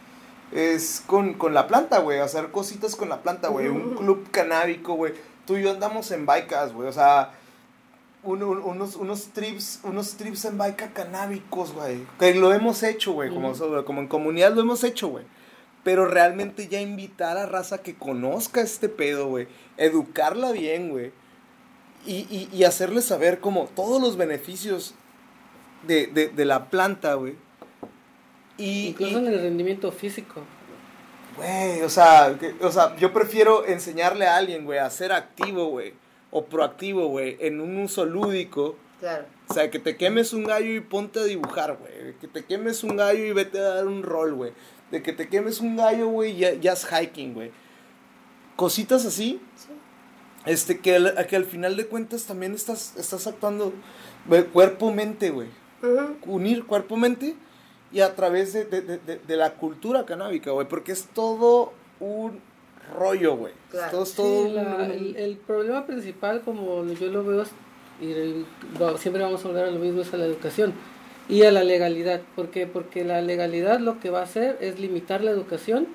[0.51, 4.93] es con, con la planta, güey, hacer cositas con la planta, güey, un club canábico,
[4.93, 5.13] güey.
[5.45, 7.31] Tú y yo andamos en bikes, güey, o sea,
[8.23, 12.05] un- un- unos, unos trips, unos trips en bike canábicos, güey.
[12.19, 13.53] Que lo hemos hecho, güey, como,
[13.85, 15.25] como en comunidad lo hemos hecho, güey.
[15.83, 19.47] Pero realmente ya invitar a raza que conozca este pedo, güey.
[19.77, 21.11] Educarla bien, güey.
[22.05, 24.95] Y, y, y hacerle saber como todos los beneficios
[25.85, 27.35] de, de, de la planta, güey.
[28.57, 30.41] Y, Incluso y- en el rendimiento físico.
[31.35, 35.67] Güey, o sea, que- o sea, yo prefiero enseñarle a alguien, güey, a ser activo,
[35.67, 35.93] güey,
[36.31, 39.25] o proactivo, güey, en un uso lúdico, Claro.
[39.47, 42.15] O sea, que te quemes un gallo y ponte a dibujar, güey.
[42.19, 44.53] Que te quemes un gallo y vete a dar un rol, güey.
[44.89, 47.51] De que te quemes un gallo, güey, ya, ya es hiking, güey.
[48.55, 49.39] Cositas así.
[49.55, 49.67] Sí.
[50.47, 53.71] Este, que, al- que al final de cuentas también estás, estás actuando
[54.25, 55.47] güey, cuerpo-mente, güey.
[56.25, 57.35] Unir cuerpo-mente
[57.91, 60.67] y a través de, de, de, la cultura canábica, güey.
[60.67, 62.39] Porque es todo un
[62.97, 63.53] rollo, güey.
[63.71, 63.91] Claro.
[63.91, 67.51] Todo Sí, todo un- la- un- el, el problema principal, como yo lo veo, es-
[68.01, 68.45] y el-
[68.97, 70.73] siempre vamos a hablar a lo mismo, es a la educación
[71.29, 72.21] y a la legalidad.
[72.35, 72.67] ¿Por qué?
[72.67, 75.87] Porque la legalidad lo que va a hacer es limitar la educación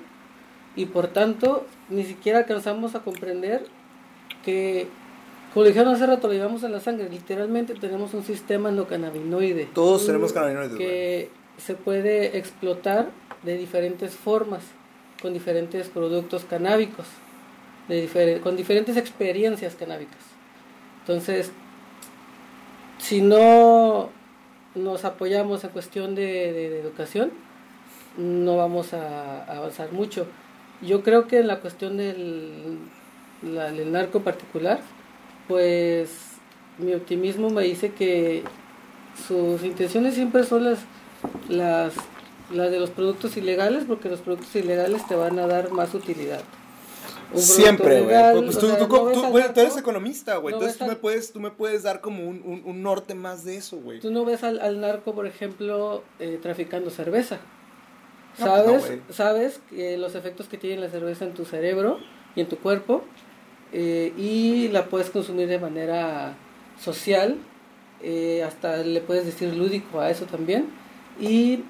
[0.75, 3.63] y por tanto ni siquiera alcanzamos a comprender
[4.43, 4.87] que,
[5.53, 10.05] como dijeron hace rato, lo llevamos en la sangre, literalmente tenemos un sistema endocannabinoide Todos
[10.05, 10.79] tenemos cannabinoides, güey.
[10.87, 13.09] que se puede explotar
[13.43, 14.63] de diferentes formas,
[15.21, 17.05] con diferentes productos canábicos,
[17.87, 20.17] de con diferentes experiencias canábicas.
[21.01, 21.51] Entonces,
[22.97, 24.09] si no
[24.75, 27.31] nos apoyamos en cuestión de, de- de educación,
[28.17, 30.25] no vamos a, a avanzar mucho.
[30.81, 32.77] Yo creo que en la cuestión del,
[33.43, 34.79] la- del narco particular,
[35.47, 36.09] pues
[36.77, 38.43] mi optimismo me dice que
[39.27, 40.79] sus intenciones siempre son las,
[41.49, 41.93] las,
[42.51, 46.41] las de los productos ilegales, porque los productos ilegales te van a dar más utilidad.
[47.33, 48.43] Un Siempre, güey.
[48.43, 50.53] Pues tú, sea, tú, no al eres economista, güey.
[50.53, 53.15] no Entonces tú me, al- puedes, tú me puedes dar como un, un, un norte
[53.15, 53.99] más de eso, güey.
[53.99, 57.39] Tú no ves al, al narco, por ejemplo, eh, traficando cerveza.
[58.39, 61.99] No, pues Sabes, sabes que los efectos que tiene la cerveza en tu cerebro
[62.35, 63.03] y en tu cuerpo
[63.73, 66.35] eh, y la puedes consumir de manera
[66.79, 67.37] social,
[68.01, 70.67] eh, hasta le puedes decir lúdico a eso también.
[71.19, 71.63] Y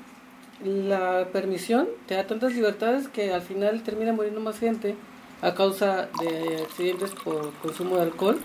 [0.63, 4.96] la permisión te da tantas libertades que al final termina muriendo más gente
[5.42, 8.39] a causa de accidentes por consumo de alcohol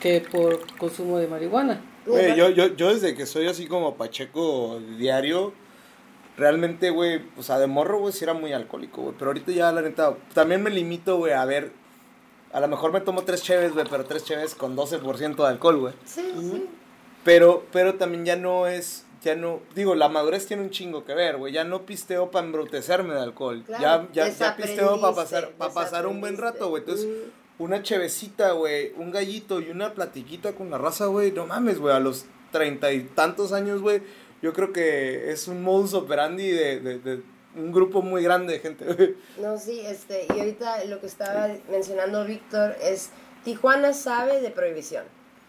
[0.00, 1.80] que por consumo de marihuana.
[2.06, 5.52] Yo, yo, yo desde que soy así como Pacheco diario,
[6.36, 9.14] realmente, güey, o sea, de morro, güey, sí era muy alcohólico, güey.
[9.18, 11.72] Pero ahorita ya, la neta, también me limito, güey, a ver.
[12.52, 15.78] A lo mejor me tomo tres cheves, güey, pero tres cheves con 12% de alcohol,
[15.78, 15.94] güey.
[16.04, 16.66] Sí, sí.
[17.24, 21.14] Pero, pero también ya no es, ya no, digo, la madurez tiene un chingo que
[21.14, 21.52] ver, güey.
[21.52, 23.62] Ya no pisteo para embrutecerme de alcohol.
[23.66, 26.82] Claro, ya, ya, ya pisteo para pasar, para pasar un buen rato, güey.
[26.82, 27.62] Entonces, Mm.
[27.62, 31.30] una chevecita, güey, un gallito y una platiquita con la raza, güey.
[31.30, 34.02] No mames, güey, a los treinta y tantos años, güey.
[34.42, 37.22] Yo creo que es un modus operandi de, de, de
[37.54, 39.16] un grupo muy grande de gente.
[39.40, 43.10] No, sí, este, y ahorita lo que estaba mencionando Víctor es,
[43.44, 45.04] Tijuana sabe de prohibición.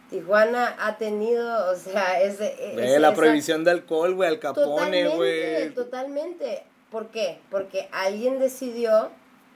[0.09, 2.73] Tijuana ha tenido, o sea, es de...
[2.75, 4.65] Ve, la prohibición de alcohol, güey, al capone,
[5.05, 5.69] Totalmente, güey.
[5.73, 6.63] totalmente.
[6.89, 7.39] ¿Por qué?
[7.49, 9.09] Porque alguien decidió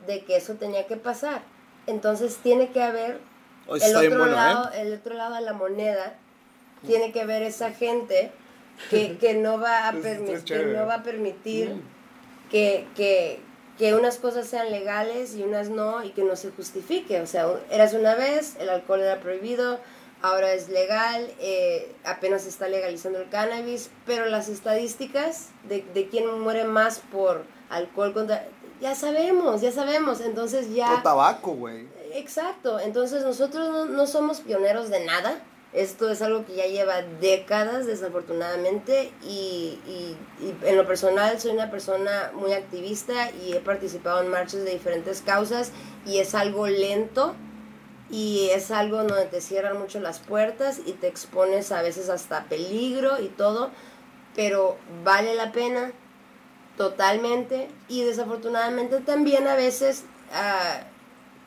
[0.08, 1.42] de que eso tenía que pasar.
[1.88, 3.20] Entonces tiene que haber
[3.68, 4.82] Hoy el otro bueno, lado, ¿eh?
[4.82, 6.16] el otro lado de la moneda
[6.86, 8.32] tiene que ver esa gente
[8.90, 11.95] que, que no va a permitir, no va a permitir Mm.
[12.50, 13.40] Que, que,
[13.78, 17.22] que unas cosas sean legales y unas no y que no se justifique.
[17.22, 19.80] O sea, eras una vez, el alcohol era prohibido,
[20.22, 26.08] ahora es legal, eh, apenas se está legalizando el cannabis, pero las estadísticas de, de
[26.10, 28.48] quién muere más por alcohol contra...
[28.82, 30.96] Ya sabemos, ya sabemos, entonces ya...
[30.96, 31.88] O tabaco, güey.
[32.14, 35.42] Exacto, entonces nosotros no, no somos pioneros de nada.
[35.76, 40.18] Esto es algo que ya lleva décadas, desafortunadamente, y, y-
[40.64, 45.22] en lo personal soy una persona muy activista y he participado en marchas de diferentes
[45.22, 45.72] causas
[46.06, 47.36] y es algo lento
[48.10, 52.46] y es algo donde te cierran mucho las puertas y te expones a veces hasta
[52.46, 53.72] peligro y todo,
[54.36, 55.92] pero vale la pena
[56.78, 60.82] totalmente y desafortunadamente también a veces ah,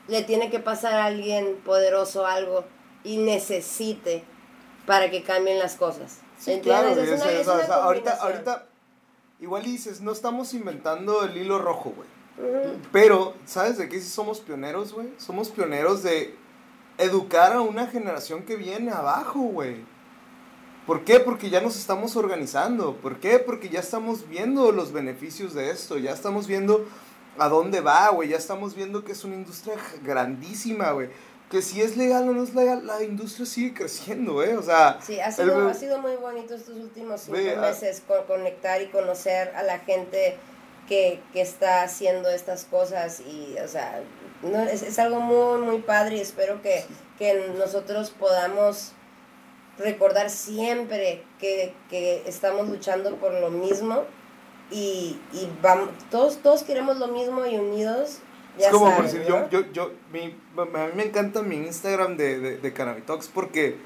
[0.09, 2.65] le tiene que pasar a alguien poderoso algo
[3.05, 4.25] y necesite
[4.87, 6.19] para que cambien las cosas.
[6.39, 6.95] Sí, ¿Entiendes?
[6.95, 8.67] claro, Es una- o sea, es o una sea, ahorita, ahorita,
[9.41, 12.09] igual dices, no estamos inventando el hilo rojo, güey.
[12.93, 15.09] Pero, ¿sabes de qué sí somos pioneros, güey?
[15.19, 16.37] Somos pioneros de
[16.97, 19.79] educar a una generación que viene abajo, güey.
[20.87, 21.19] ¿Por qué?
[21.21, 22.95] Porque ya nos estamos organizando.
[22.97, 23.39] ¿Por qué?
[23.41, 25.99] Porque ya estamos viendo los beneficios de esto.
[25.99, 26.87] Ya estamos viendo
[27.39, 28.29] a dónde va, güey.
[28.31, 31.11] Ya estamos viendo que es una industria grandísima, güey.
[31.51, 34.53] Que si es legal o no es legal, la industria sigue creciendo, güey.
[34.55, 37.61] O sea, Sí, ha sido, el- ha sido muy bonito estos últimos cinco Ve, ah.
[37.63, 40.37] meses con conectar y conocer a la gente
[40.89, 44.03] que, que está haciendo estas cosas y, o sea,
[44.43, 46.85] no, es, es algo muy, muy padre y espero que,
[47.19, 48.93] que nosotros podamos
[49.79, 54.05] recordar siempre que, que estamos luchando por lo mismo
[54.71, 58.19] y, y vamos, todos, todos queremos lo mismo y unidos.
[58.59, 62.17] Ya es como por decir, yo, yo, yo, mi, a mí me encanta mi Instagram
[62.17, 63.77] de, de, de Cannabitox porque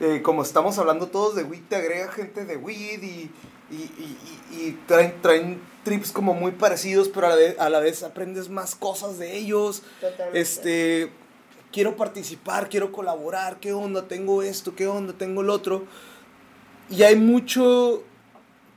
[0.00, 3.30] eh, como estamos hablando todos de weed, te agrega gente de weed y,
[3.70, 4.18] y, y,
[4.52, 8.02] y- y traen, traen trips como muy parecidos, pero a la, vez, a la vez
[8.02, 9.82] aprendes más cosas de ellos.
[10.00, 10.40] Totalmente.
[10.40, 11.10] Este,
[11.72, 15.84] quiero participar, quiero colaborar, qué onda, tengo esto, qué onda, tengo lo otro.
[16.90, 18.02] Y hay mucho,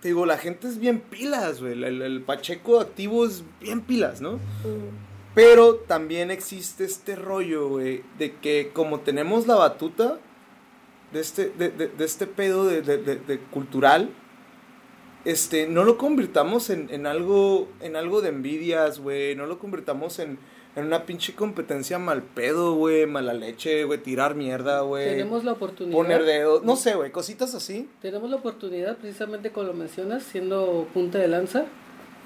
[0.01, 1.73] te digo, la gente es bien pilas, güey.
[1.73, 4.33] El, el Pacheco activo es bien pilas, ¿no?
[4.33, 5.04] Mm,
[5.35, 10.17] Pero también existe este rollo, güey, de que como tenemos la batuta
[11.11, 14.09] de este, de, de- de este pedo de, de- de- de cultural,
[15.25, 20.19] este, no lo convirtamos en, en algo, en algo de envidias, güey, no lo convirtamos
[20.19, 20.37] en,
[20.75, 25.53] en una pinche competencia mal pedo, güey, mala leche, güey, tirar mierda, güey, Tenemos la
[25.53, 25.97] oportunidad.
[25.97, 27.89] poner dedos, no sé, güey, cositas así.
[28.01, 31.65] Tenemos la oportunidad, precisamente como lo mencionas, siendo punta de lanza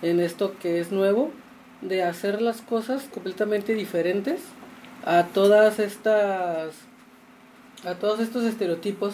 [0.01, 1.31] en esto que es nuevo,
[1.81, 4.41] de hacer las cosas completamente diferentes
[5.05, 6.73] a todas estas
[7.85, 9.13] a todos estos estereotipos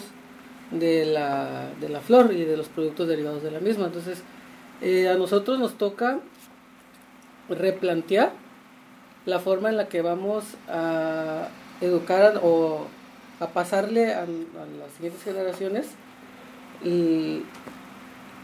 [0.70, 3.86] de la, de la flor y de los productos derivados de la misma.
[3.86, 4.22] Entonces,
[4.82, 6.18] eh, a nosotros nos toca
[7.48, 8.32] replantear
[9.24, 11.48] la forma en la que vamos a
[11.80, 12.86] educar o
[13.38, 15.86] a pasarle a, a las siguientes generaciones
[16.84, 17.42] y,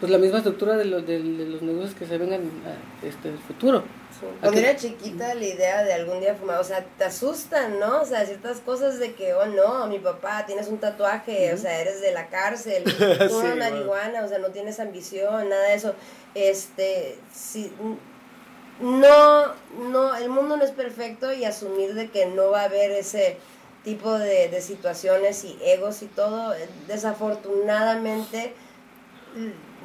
[0.02, 3.28] pues la misma estructura de, los de, de los negocios que se vengan a, este,
[3.28, 3.84] en el futuro.
[4.10, 4.26] sí.
[4.40, 8.00] Cuando era chiquita la idea de algún día fumar, o sea, te asustan, ¿no?
[8.00, 11.80] O sea, ciertas cosas de que, oh no, mi papá, tienes un tatuaje, o sea,
[11.80, 13.56] eres de la cárcel, Sí, güey.
[13.56, 15.94] marihuana, o sea, no tienes ambición, nada de eso.
[16.34, 17.70] Este, sí,
[18.80, 19.54] no,
[19.88, 23.36] no, el mundo no es perfecto y asumir de que no va a haber ese
[23.84, 28.52] tipo de, de situaciones y egos y todo, eh, desafortunadamente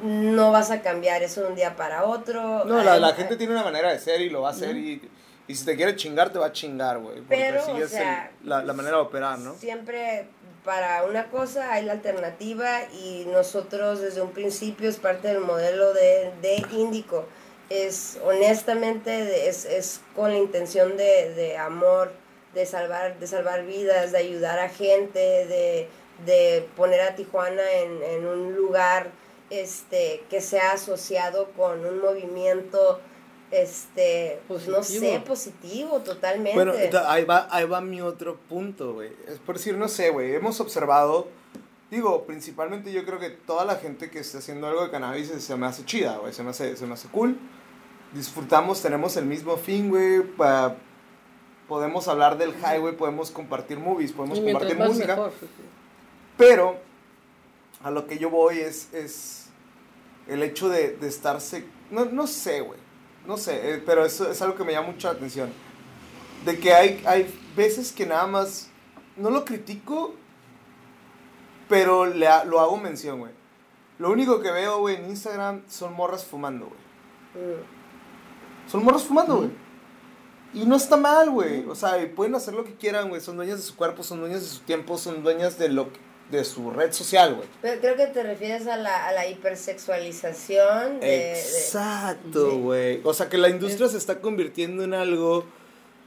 [0.02, 2.64] no vas a cambiar eso de un día para otro.
[2.64, 5.00] No, la, la gente tiene una manera de ser y lo va a hacer y,
[5.46, 7.16] y si te quiere chingar, te va a chingar, güey.
[7.16, 9.54] Porque Pero, así o es el- sea, la, la manera de operar, ¿no?
[9.56, 10.26] Siempre
[10.64, 15.94] para una cosa hay la alternativa y nosotros desde un principio es parte del modelo
[15.94, 17.26] de, de Índico.
[17.70, 22.12] Es honestamente, es, es con la intención de, de amor,
[22.54, 25.88] de salvar, de salvar vidas, de ayudar a gente, de,
[26.24, 29.08] de poner a Tijuana en, en un lugar
[29.50, 33.00] este, que sea asociado con un movimiento
[33.50, 35.24] este pues, no sé Positivo.
[35.24, 36.72] positivo totalmente Bueno,
[37.06, 39.10] ahí va, ahí va mi otro punto, güey.
[39.26, 41.28] Es por decir, no sé, güey, hemos observado,
[41.90, 45.56] digo, principalmente yo creo que toda la gente que está haciendo algo de cannabis se
[45.56, 47.38] me hace chida, güey, se me hace, se me hace cool.
[48.12, 50.22] Disfrutamos, tenemos el mismo fin, güey,
[51.66, 55.14] podemos hablar del highway, podemos compartir movies, podemos compartir música.
[55.14, 55.32] mejor.
[55.40, 55.46] sí.
[56.36, 56.87] Pero
[57.82, 59.46] a lo que yo voy es, es
[60.26, 61.64] el hecho de, de estarse...
[61.90, 62.78] No, no sé, güey.
[63.26, 65.50] No sé, eh, pero eso es algo que me llama mucho la atención.
[66.44, 68.70] De que hay, hay veces que nada más...
[69.16, 70.14] No lo critico,
[71.68, 73.32] pero le ha- lo hago mención, güey.
[73.98, 77.44] Lo único que veo, güey, en Instagram son morras fumando, güey.
[77.46, 78.70] Mm.
[78.70, 79.50] Son morras fumando, güey.
[80.54, 81.66] Y no está mal, güey.
[81.66, 83.20] O sea, pueden hacer lo que quieran, güey.
[83.20, 85.98] Son dueñas de su cuerpo, son dueñas de su tiempo, son dueñas de lo que-
[86.30, 87.48] de su red social, güey.
[87.62, 93.00] Pero creo que te refieres a la, a la hipersexualización de, Exacto, güey.
[93.04, 95.44] O sea, que la industria se está convirtiendo en algo.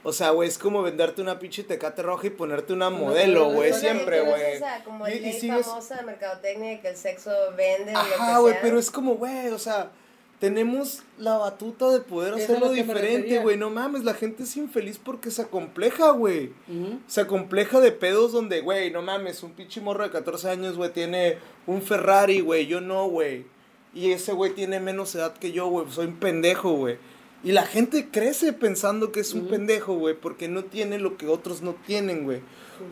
[0.03, 3.71] O sea, güey, es como venderte una pinche tecate roja y ponerte una modelo, güey,
[3.71, 4.41] siempre, güey.
[4.41, 7.93] es esa como Y- y ley sigues- famosa de mercadotecnia de que el sexo vende
[7.93, 9.91] Ajá, güey, pero es como, güey, o sea,
[10.41, 13.58] tenemos la batuta de poder hacerlo diferente, güey.
[13.58, 16.51] No mames, la gente es infeliz porque se acompleja, güey.
[17.06, 20.91] Se acompleja de pedos donde, güey, no mames, un pinche morro de 14 años, güey,
[20.91, 23.45] tiene un Ferrari, güey, yo no, güey.
[23.93, 26.97] Y ese güey tiene menos edad que yo, güey, soy un pendejo, güey.
[27.43, 31.27] Y la gente crece pensando que es un pendejo, güey, porque no tiene lo que
[31.27, 32.39] otros no tienen, güey.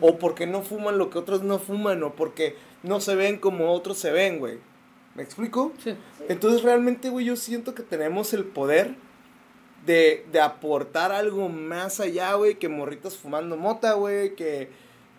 [0.01, 3.73] O porque no fuman lo que otros no fuman, o porque no se ven como
[3.73, 4.59] otros se ven, güey.
[5.19, 5.73] ¿Me explico?
[5.83, 5.93] Sí.
[6.29, 8.95] Entonces realmente, güey, yo siento que tenemos el poder
[9.85, 14.69] de, de aportar algo más allá, güey, que morritas fumando mota, güey, que,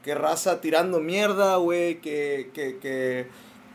[0.03, 3.27] que raza tirando mierda, güey, que, que, que,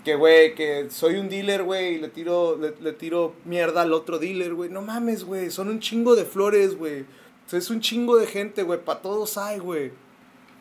[0.03, 3.93] que, güey, que soy un dealer, güey, y le tiro, le, le tiro mierda al
[3.93, 4.71] otro dealer, güey.
[4.71, 7.01] No mames, güey, son un chingo de flores, güey.
[7.03, 9.91] O sea, es un chingo de gente, güey, para todos hay, güey.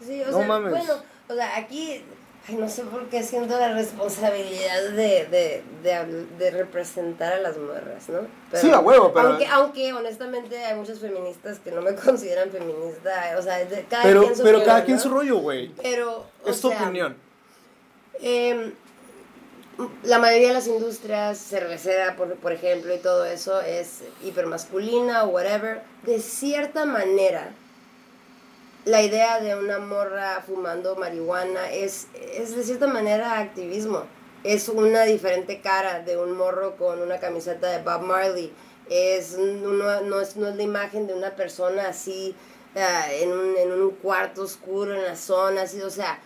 [0.07, 0.71] Sí, o No sea, mames.
[0.73, 0.93] bueno,
[1.27, 2.03] o sea, aquí,
[2.49, 8.09] ay, no sé por qué siento la responsabilidad de, de, de, representar a las morras,
[8.09, 8.21] ¿no?
[8.59, 13.37] Sí, a huevo, pero- Aunque, aunque honestamente hay muchas feministas que no me consideran feminista,
[13.39, 15.03] o sea, de- cada Pero, quien su pero cada quien ¿no?
[15.03, 15.69] su rollo, güey.
[15.83, 17.17] Pero, o Es tu sea, opinión.
[18.21, 18.73] eh,
[20.05, 25.29] la mayoría de las industrias, cervecera, por, por ejemplo, y todo eso, es hipermasculina o
[25.31, 25.83] whatever.
[26.05, 27.51] De cierta manera,
[28.85, 34.05] la idea de una morra fumando marihuana es, es de cierta manera activismo.
[34.43, 38.53] Es una diferente cara de un morro con una camiseta de Bob Marley.
[38.91, 42.37] Es, no, no es, no es la imagen de una persona así
[42.77, 46.19] ah, en, un, en un cuarto oscuro, en la zona, así, o sea,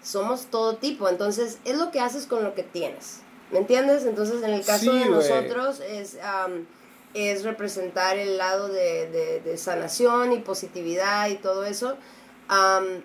[0.00, 1.08] somos todo tipo.
[1.08, 3.20] Entonces, es lo que haces con lo que tienes.
[3.50, 4.04] ¿Me entiendes?
[4.04, 6.66] Entonces, en el caso Sí, de nosotros es, am,
[7.14, 11.96] es representar el lado de, de, de sanación y positividad y todo eso.
[12.48, 13.02] Am,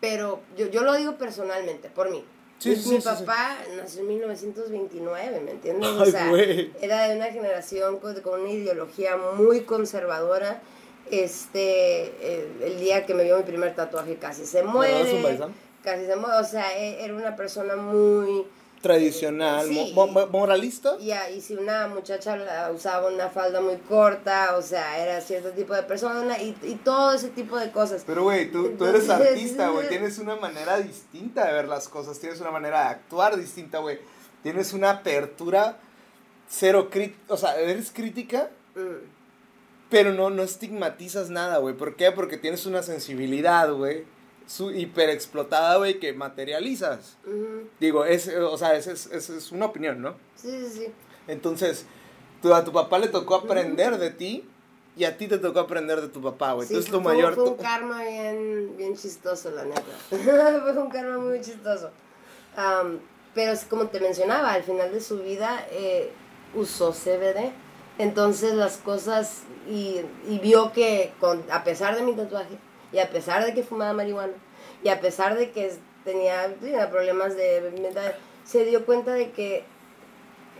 [0.00, 2.24] pero yo, yo lo digo personalmente, por mí.
[2.58, 3.24] Sí, mi sí, mi sí, sí.
[3.24, 5.88] papá nació en 1929, ¿me entiendes?
[5.88, 6.30] O sea,
[6.80, 10.60] era de una generación con, con una ideología muy conservadora.
[11.10, 15.00] Este, eh, el día que me vio mi primer tatuaje casi se muere.
[15.82, 16.36] Casi se muere.
[16.36, 18.46] O sea, e- era una persona muy...
[18.80, 19.92] Tradicional, Sí.
[19.94, 20.96] mo- mo- moralista.
[20.98, 25.74] Y, si una muchacha la- usaba una falda muy corta, o sea, era cierto tipo
[25.74, 28.04] de persona y, y todo ese tipo de cosas.
[28.06, 29.86] Pero, güey, tú, tú eres artista, güey.
[29.90, 32.18] Tienes una manera distinta de ver las cosas.
[32.18, 33.98] Tienes una manera de actuar distinta, güey.
[34.42, 35.78] Tienes una apertura
[36.48, 37.34] cero crítica.
[37.34, 39.04] O sea, eres crítica, Mm.
[39.90, 41.74] pero no, no estigmatizas nada, güey.
[41.76, 42.12] ¿Por qué?
[42.12, 44.04] Porque tienes una sensibilidad, güey.
[44.50, 47.16] Su hiper explotada, güey, que materializas.
[47.24, 47.68] Ujú.
[47.78, 50.16] Digo, es, o sea, esa es, esa es una opinión, ¿no?
[50.34, 50.86] Sí, sí, sí.
[51.28, 51.86] Entonces,
[52.42, 54.44] tú, a tu papá le tocó aprender de ti
[54.96, 56.66] y a ti te tocó aprender de tu papá, güey.
[56.66, 57.36] Sí, Entonces, tu fue, mayor...
[57.36, 59.82] fue un karma bien, bien chistoso, la neta.
[60.08, 61.92] fue un karma muy chistoso.
[62.56, 62.98] Am,
[63.32, 66.10] pero es como te mencionaba, al final de su vida eh,
[66.56, 67.52] usó CBD.
[67.98, 72.58] Entonces las cosas, y, y vio que con, a pesar de mi tatuaje,
[72.92, 74.32] y a pesar de que fumaba marihuana,
[74.82, 75.72] y a pesar de que
[76.04, 78.14] tenía, tenía problemas de mental,
[78.44, 79.64] se dio cuenta de que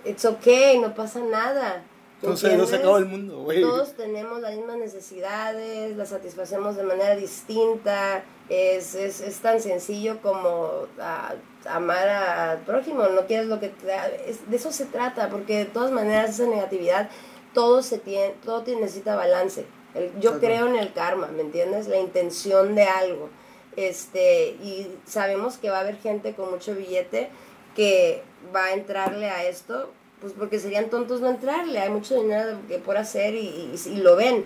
[0.04, 1.82] it's okay, no pasa nada.
[2.22, 3.62] ¿me Entonces, no se acabó el mundo, güey.
[3.62, 8.22] Todos tenemos las mismas necesidades, las satisfacemos de manera distinta.
[8.50, 11.34] Es, es, es tan sencillo como ah,
[11.66, 13.04] amar al prójimo.
[13.04, 13.86] No quieres lo que te,
[14.28, 17.08] es- de eso se trata, porque de todas maneras esa negatividad,
[17.54, 19.64] todo se tiene, todo necesita balance.
[19.94, 21.88] El- yo creo en el karma, ¿me entiendes?
[21.88, 23.28] La intención de algo.
[23.76, 27.28] Este, y sabemos que va a haber gente con mucho billete
[27.76, 28.22] que
[28.54, 32.78] va a entrarle a esto, pues porque serían tontos no entrarle, hay mucho dinero que
[32.78, 34.44] por hacer y, y- y lo ven.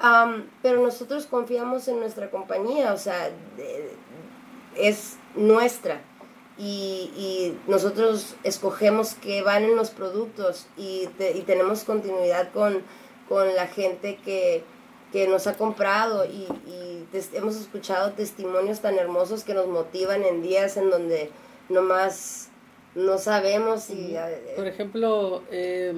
[0.00, 3.90] Am, pero nosotros confiamos en nuestra compañía, o sea, de-
[4.76, 6.00] es nuestra.
[6.58, 12.82] Y, y nosotros escogemos qué van en los productos y, te- y tenemos continuidad con,
[13.28, 14.62] con la gente que,
[15.12, 20.42] que nos ha comprado y, y hemos escuchado testimonios tan hermosos que nos motivan en
[20.42, 21.30] días en donde
[21.68, 22.48] nomás
[22.94, 24.16] no sabemos y...
[24.56, 25.94] Por ejemplo, eh,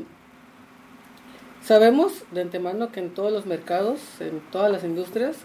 [1.64, 5.37] sabemos de antemano que en todos los mercados, en todas las industrias,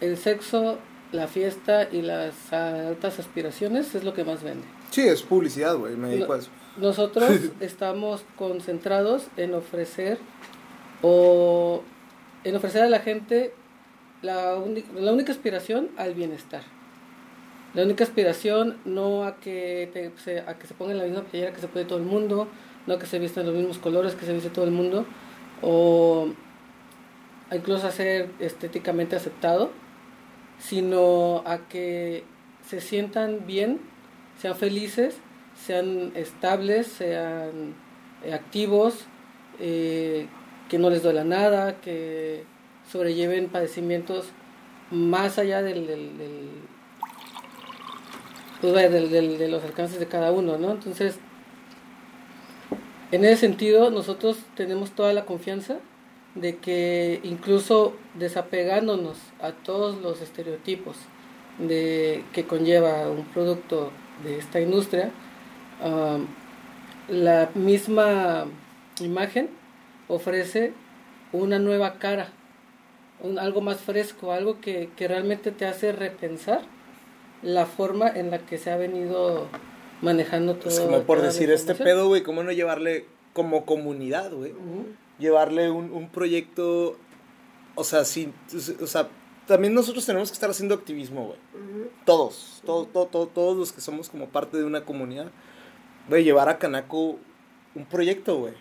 [0.00, 0.78] el sexo,
[1.12, 4.66] la fiesta y las altas aspiraciones es lo que más vende.
[4.90, 5.96] Sí, es publicidad, güey.
[5.96, 6.50] Me dedico a eso.
[6.76, 10.18] Nosotros estamos concentrados en ofrecer
[11.02, 11.82] o
[12.44, 13.52] en ofrecer a la gente
[14.22, 14.56] la,
[14.96, 16.62] la única aspiración al bienestar.
[17.74, 21.52] La única aspiración no a que, te- se, a que se ponga la misma playera
[21.52, 22.48] que se puede todo el mundo,
[22.86, 25.06] no a que se vistan los mismos colores que se viste todo el mundo,
[25.62, 26.28] o
[27.52, 29.70] incluso a ser estéticamente aceptado,
[30.58, 32.24] sino a que
[32.66, 33.80] se sientan bien,
[34.38, 35.16] sean felices,
[35.54, 37.74] sean estables, sean
[38.32, 39.06] activos,
[39.60, 40.26] eh,
[40.70, 42.44] que no les duela nada, que
[42.90, 44.26] sobrelleven padecimientos
[44.90, 46.48] más allá del, del-
[48.60, 50.72] pues de los alcances de cada uno, ¿no?
[50.72, 51.18] Entonces,
[53.10, 55.78] en ese sentido, nosotros tenemos toda la confianza
[56.34, 60.96] de que incluso desapegándonos a todos los estereotipos
[61.58, 63.90] de que conlleva un producto
[64.24, 65.10] de esta industria,
[65.84, 66.26] um,
[67.08, 68.44] la misma
[69.00, 69.48] imagen
[70.10, 70.72] ofrece
[71.32, 72.28] una nueva cara,
[73.22, 76.62] un, algo más fresco, algo que, que realmente te hace repensar
[77.42, 79.46] la forma en la que se ha venido
[80.02, 80.68] manejando todo.
[80.70, 84.52] Es como por decir, este pedo, güey, ¿cómo no llevarle como comunidad, güey?
[85.18, 86.96] Llevarle un, un proyecto,
[87.74, 88.32] o sea, sí,
[88.82, 89.08] o sea,
[89.46, 91.38] también nosotros tenemos que estar haciendo activismo, güey.
[92.04, 95.30] Todos, todo, todo, todo- todos los que somos como parte de una comunidad,
[96.08, 97.18] güey, llevar a Canaco
[97.74, 98.54] un proyecto, güey.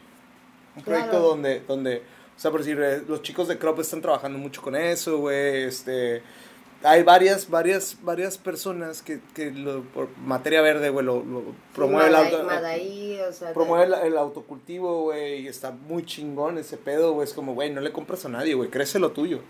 [0.75, 4.37] Un proyecto donde, donde, o sea, por decir, eh, los chicos de Crop están trabajando
[4.37, 6.21] mucho con eso, güey, este...
[6.81, 11.43] Hay varias, varias, varias personas que, que lo, por materia verde, güey, lo, lo
[11.75, 16.05] promueve el Madaí- auto- Madaí, o sea, promueve el, el autocultivo, güey, y está muy
[16.05, 17.27] chingón ese pedo, güey.
[17.27, 19.41] Es como, güey, no le compras a nadie, güey, crece lo tuyo.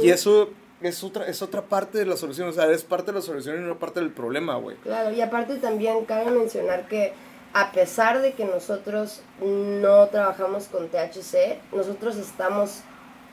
[0.00, 0.50] Y eso
[0.80, 3.56] es otra, es otra parte de la solución, o sea, es parte de la solución
[3.60, 4.76] y no parte del problema, güey.
[4.76, 7.12] Claro, y aparte también cabe mencionar que
[7.52, 12.80] a pesar de que nosotros no trabajamos con THC, nosotros estamos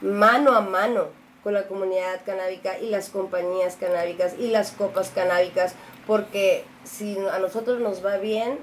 [0.01, 1.05] mano a mano
[1.43, 5.76] con la comunidad canábica y las compañías canábicas y las copas canábicas,
[6.07, 8.57] porque si a nosotros nos va bien,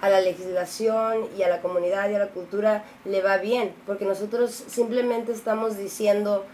[0.00, 4.04] a la legislación y a la comunidad y a la cultura le va bien, porque
[4.04, 6.44] nosotros simplemente estamos diciendo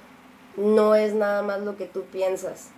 [0.57, 2.71] no es nada más lo que tú piensas,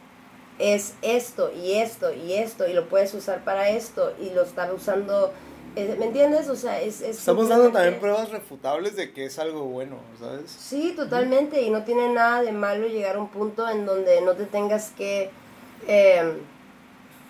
[0.59, 4.73] es esto y esto y esto y lo puedes usar para esto y lo está
[4.73, 5.33] usando
[5.75, 6.49] ¿Me entiendes?
[6.49, 7.01] O sea, es...
[7.01, 10.51] Estamos dando también pruebas refutables de que es algo bueno, ¿sabes?
[10.51, 11.63] Sí, totalmente.
[11.63, 14.91] Y no tiene nada de malo llegar a un punto en donde no te tengas
[14.91, 15.31] que...
[15.87, 16.39] Eh,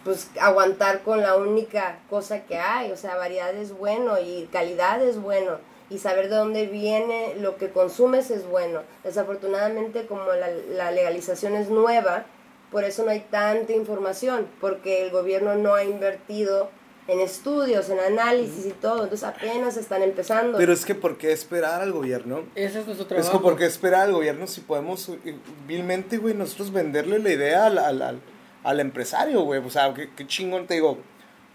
[0.05, 5.03] pues aguantar con la única cosa que hay, o sea, variedad es bueno y calidad
[5.03, 5.59] es bueno
[5.91, 8.83] y saber de dónde viene lo que consumes es bueno.
[9.05, 12.25] Desafortunadamente como la, la legalización es nueva,
[12.71, 16.71] por eso no hay tanta información, porque el gobierno no ha invertido
[17.09, 20.59] en estudios, en análisis y todo, entonces apenas están empezando.
[20.59, 22.45] Pero es que ¿por qué esperar al gobierno?
[22.55, 23.27] Ese es nuestro trabajo.
[23.27, 25.35] Es que ¿por qué esperar al gobierno si podemos eh,
[25.67, 28.21] vilmente, güey, nosotros venderle la idea al, al,
[28.63, 29.59] al, empresario, güey?
[29.65, 30.99] O sea, ¿qué, chingón te digo,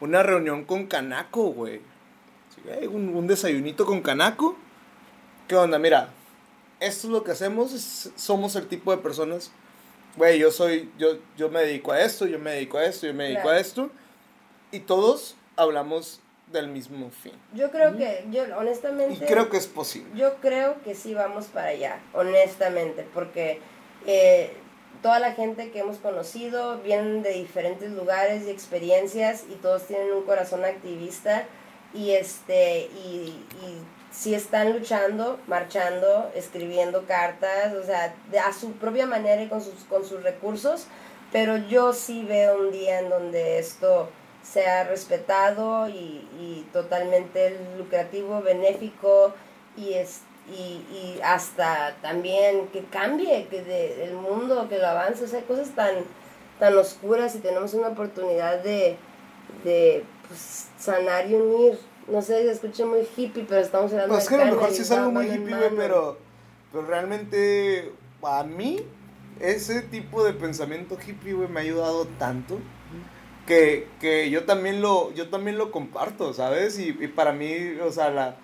[0.02, 1.82] una reunión con Canaco, güey.
[2.92, 4.58] un, un desayunito con Canaco.
[5.48, 5.78] ¿Qué onda?
[5.78, 6.10] Mira,
[6.80, 9.52] esto es lo que hacemos, somos el tipo de personas,
[10.18, 13.14] güey, yo soy, yo, yo me dedico a esto, yo me dedico a esto, yo
[13.14, 13.92] me dedico a esto.
[14.72, 17.34] Y todos hablamos del mismo fin.
[17.54, 19.26] Yo creo que, yo honestamente...
[19.26, 20.10] Y creo que es posible.
[20.16, 23.60] Yo creo que sí vamos para allá, honestamente, porque
[24.06, 24.54] eh,
[25.02, 30.12] toda la gente que hemos conocido vienen de diferentes lugares y experiencias y todos tienen
[30.12, 31.46] un corazón activista
[31.94, 33.84] y este y, y
[34.14, 39.62] sí están luchando, marchando, escribiendo cartas, o sea, de, a su propia manera y con
[39.62, 40.86] sus, con sus recursos,
[41.32, 44.10] pero yo sí veo un día en donde esto
[44.44, 49.34] sea respetado y, y totalmente lucrativo, benéfico
[49.78, 55.24] y, es, y, y, hasta también que cambie que de, el mundo, que lo avance,
[55.24, 55.96] o sea, cosas tan,
[56.60, 58.98] tan oscuras y tenemos una oportunidad de,
[59.64, 61.80] de pues, sanar y unir.
[62.08, 64.36] No sé, se escucha muy hippie, pero estamos hablando pues de...
[64.36, 66.18] que a lo mejor sí es algo muy hippie, pero,
[66.72, 68.86] pero realmente a mí
[69.40, 72.60] ese tipo de pensamiento hippie, me ha ayudado tanto
[73.48, 76.80] que, que yo también lo, yo también lo comparto, ¿sabes?
[76.80, 78.36] Y, y para mí, o sea, la,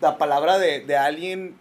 [0.00, 1.56] la palabra de, de, alguien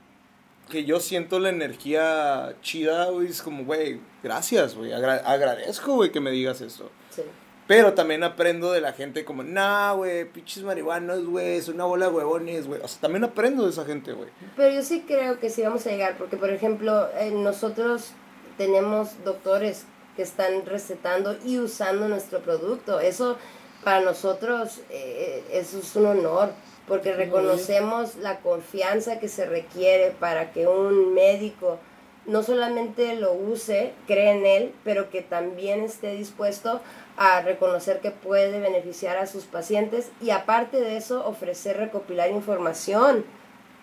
[0.69, 6.21] que yo siento la energía chida, güey, es como, güey, gracias, güey, agradezco, güey, que
[6.21, 6.89] me digas eso.
[7.09, 7.23] Sí.
[7.67, 12.07] Pero también aprendo de la gente como, nah, güey, pinches marihuanos, güey, es una bola
[12.07, 12.79] de huevones, güey.
[12.81, 14.29] O sea, también aprendo de esa gente, güey.
[14.55, 18.11] Pero yo sí creo que sí vamos a llegar, porque, por ejemplo, eh, nosotros
[18.57, 19.85] tenemos doctores
[20.16, 22.99] que están recetando y usando nuestro producto.
[22.99, 23.38] Eso
[23.84, 26.51] para nosotros eh, eso es un honor
[26.88, 31.80] porque reconocemos la confianza que se requiere para que un médico
[32.26, 36.82] no solamente lo use, cree en él, pero que también esté dispuesto
[37.18, 43.26] a reconocer que puede beneficiar a sus pacientes y aparte de eso ofrecer recopilar información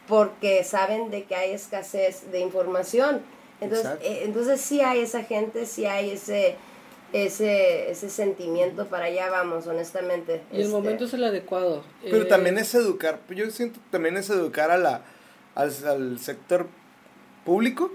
[0.08, 3.22] porque saben de que hay escasez de información
[3.62, 6.56] entonces, eh, entonces sí hay esa gente, sí hay ese,
[7.12, 10.42] ese, ese sentimiento para allá vamos, honestamente.
[10.50, 11.84] Y el este, momento es el adecuado.
[12.02, 15.02] Pero también es educar, yo siento también es educar a la,
[15.54, 16.66] al, sector
[17.44, 17.92] público,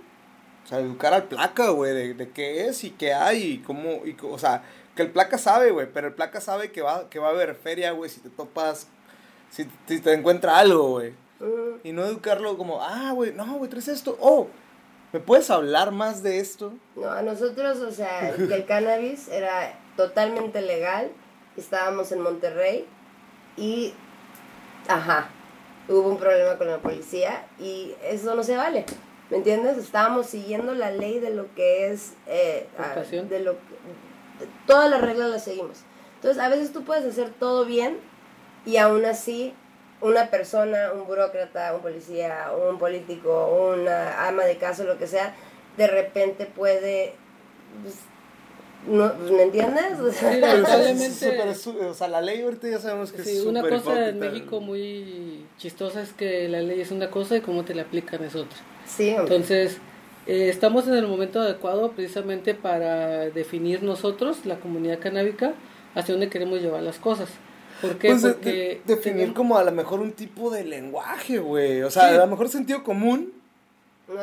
[0.65, 4.05] o sea, educar al placa, güey, de, de, qué es y qué hay y cómo,
[4.05, 4.63] y, o sea,
[4.95, 7.55] que el placa sabe, güey, pero el placa sabe que va, que va a haber
[7.55, 8.87] feria, güey, si te topas,
[9.49, 9.65] si,
[9.99, 11.13] te encuentra algo, güey.
[11.83, 14.47] Y no educarlo como, ah, güey, no, güey, traes esto, oh,
[15.17, 16.73] ¿Me puedes hablar más de esto?
[16.95, 21.09] No, a nosotros, o sea, el cannabis era totalmente legal.
[21.57, 22.85] Estábamos en Monterrey
[23.57, 23.95] y,
[24.87, 25.29] ajá,
[25.89, 28.85] hubo un problema con la policía y eso no se vale.
[29.31, 29.79] ¿Me entiendes?
[29.79, 32.13] Estábamos siguiendo la ley de lo que es...
[32.27, 32.67] Eh,
[33.27, 33.55] de lo
[34.67, 35.79] todas las reglas las seguimos.
[36.17, 37.97] Entonces, a veces tú puedes hacer todo bien
[38.67, 39.55] y aún así
[40.01, 45.35] una persona, un burócrata, un policía, un político, una ama de casa, lo que sea,
[45.77, 47.13] de repente puede...
[47.81, 47.95] Pues,
[48.87, 49.99] no, pues, ¿Me entiendes?
[49.99, 55.45] O sea, la ley ahorita ya sabemos que sí, es una cosa en México muy
[55.57, 58.57] chistosa es que la ley es una cosa y cómo te la aplican es otra.
[58.85, 59.79] Sí, Entonces,
[60.25, 65.53] eh, estamos en el momento adecuado precisamente para definir nosotros, la comunidad canábica,
[65.95, 67.29] hacia dónde queremos llevar las cosas.
[67.81, 68.09] ¿Por qué?
[68.09, 71.81] Pues Porque definir como a lo mejor un tipo de lenguaje, güey.
[71.83, 73.33] O sea, a lo mejor sentido común,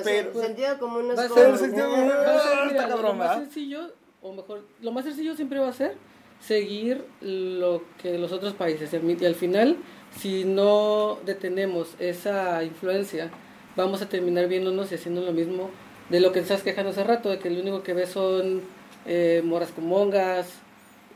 [0.03, 1.43] Pero- el sentido común no es como...
[1.43, 3.93] el sentido común- Va a ser, mira, lo- más sencillo,
[4.23, 5.95] o mejor, lo más sencillo siempre va a ser
[6.41, 8.93] seguir lo que los otros países.
[8.93, 9.77] Y al mi- y al final,
[10.19, 13.31] si no detenemos esa influencia,
[13.77, 15.71] vamos a terminar viéndonos y haciendo lo mismo
[16.11, 18.63] de lo que estás quejando hace rato, de que lo único que ves son
[19.07, 20.49] eh, moras con mongas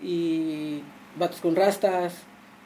[0.02, 0.82] y
[1.16, 2.14] vatos con rastas.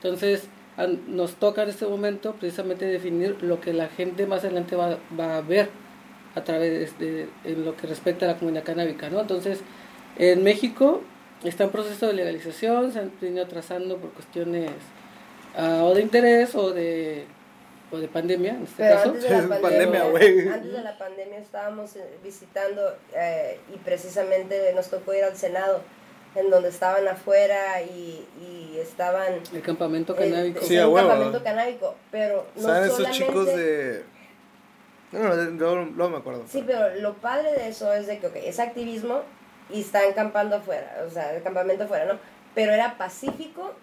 [0.03, 0.44] Entonces,
[0.76, 4.98] a- nos toca en este momento precisamente definir lo que la gente más adelante va,
[5.18, 5.68] va a ver
[6.34, 9.20] a través de, en lo que respecta a la comunidad canábica, ¿no?
[9.20, 9.61] Entonces,
[10.18, 11.03] en México
[11.44, 14.70] está en proceso de legalización, se han venido atrasando por cuestiones
[15.57, 17.26] ah, o de interés o de,
[17.90, 19.09] o de pandemia, en este Pero caso.
[19.11, 20.48] antes de la pandemia, pandemia, güey.
[20.48, 22.80] antes de la pandemia estábamos eh, visitando
[23.14, 25.82] eh, y precisamente nos tocó ir al Senado,
[26.35, 29.35] en donde estaban afuera y, y estaban...
[29.53, 30.61] El campamento eh, canábico.
[30.61, 30.95] es Sí, huevo.
[30.97, 33.26] campamento canábico, pero no ¿Saben esos solamente...
[33.26, 34.05] chicos de.?
[35.12, 36.45] No, no, luego me acuerdo.
[36.49, 39.20] Sí, pero lo padre de eso es de que, ok, es activismo
[39.68, 42.18] y están campando afuera, o sea, el campamento afuera, ¿no?
[42.55, 43.74] Pero era pacífico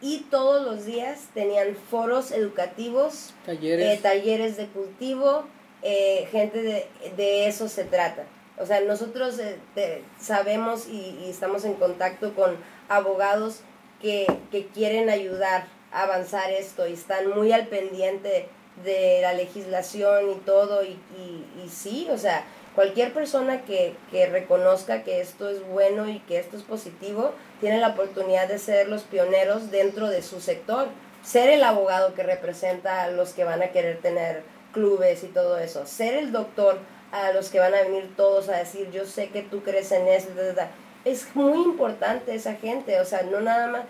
[0.00, 3.98] y todos los días tenían foros educativos talleres.
[3.98, 5.44] eh, talleres de cultivo,
[5.82, 6.86] eh, gente de,
[7.16, 8.24] de eso se trata.
[8.60, 12.56] O sea, nosotros eh, sabemos y, y estamos en contacto con
[12.88, 13.60] abogados
[14.00, 18.48] que, que quieren ayudar a avanzar esto y están muy al pendiente
[18.84, 20.84] de la legislación y todo.
[20.84, 22.44] Y, y, y sí, o sea,
[22.74, 27.78] cualquier persona que, que reconozca que esto es bueno y que esto es positivo, tiene
[27.78, 30.88] la oportunidad de ser los pioneros dentro de su sector
[31.22, 34.42] ser el abogado que representa a los que van a querer tener
[34.72, 36.78] clubes y todo eso, ser el doctor
[37.12, 40.06] a los que van a venir todos a decir, yo sé que tú crees en
[40.08, 40.70] eso, ta".
[41.04, 43.82] es muy importante esa gente, o sea, no nada más,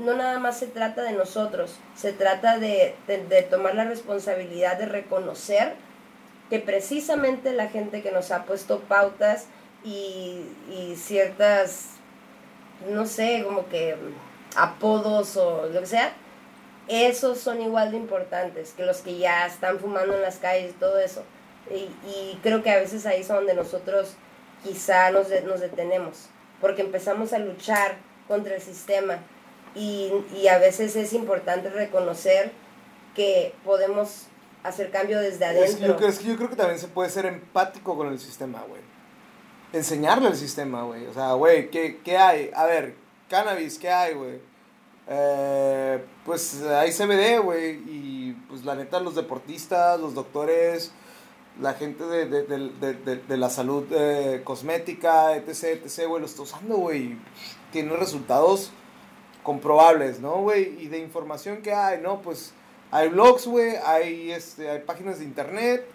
[0.00, 4.78] no nada más se trata de nosotros, se trata de, de, de tomar la responsabilidad
[4.78, 5.74] de reconocer
[6.48, 9.46] que precisamente la gente que nos ha puesto pautas
[9.84, 11.90] y, y ciertas,
[12.90, 13.96] no sé, como que
[14.56, 16.12] apodos o lo que sea,
[16.88, 20.74] esos son igual de importantes que los que ya están fumando en las calles y
[20.74, 21.22] todo eso.
[21.70, 24.14] Y, y creo que a veces ahí es donde nosotros
[24.64, 26.26] quizá nos, de- nos detenemos,
[26.60, 27.96] porque empezamos a luchar
[28.28, 29.18] contra el sistema
[29.74, 32.52] y, y a veces es importante reconocer
[33.14, 34.26] que podemos
[34.62, 35.96] hacer cambio desde Es que, yo, adentro.
[35.96, 38.80] creo- es que yo creo que también se puede ser empático con el sistema, güey.
[39.72, 41.06] Enseñarle al sistema, güey.
[41.06, 42.50] O sea, güey, ¿qué, ¿qué hay?
[42.54, 42.94] A ver,
[43.30, 44.38] cannabis, ¿qué hay, güey?
[45.08, 47.82] Eh, pues hay CBD, güey.
[47.86, 50.92] Y pues la neta, los deportistas, los doctores,
[51.60, 56.42] la gente de, de, de, de, la salud eh, cosmética, etc, etc, güey, lo está
[56.42, 57.02] usando, güey.
[57.02, 57.18] y
[57.70, 58.70] Tiene resultados
[59.42, 60.82] comprobables, ¿no, güey?
[60.82, 62.22] Y de información que hay, ¿no?
[62.22, 62.54] Pues
[62.90, 65.86] hay blogs, güey, hay, este, hay páginas de internet.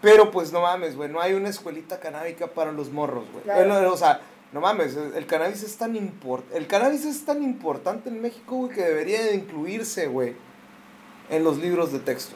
[0.00, 3.44] Pero pues no mames, güey, no hay una escuelita canábica para los morros, güey.
[3.44, 3.80] Claro.
[3.80, 4.20] Eh, O sea,
[4.52, 8.74] no mames, el cannabis es tan import el cannabis es tan importante en México, güey,
[8.74, 10.34] que debería de incluirse, güey,
[11.28, 12.34] en los libros de texto.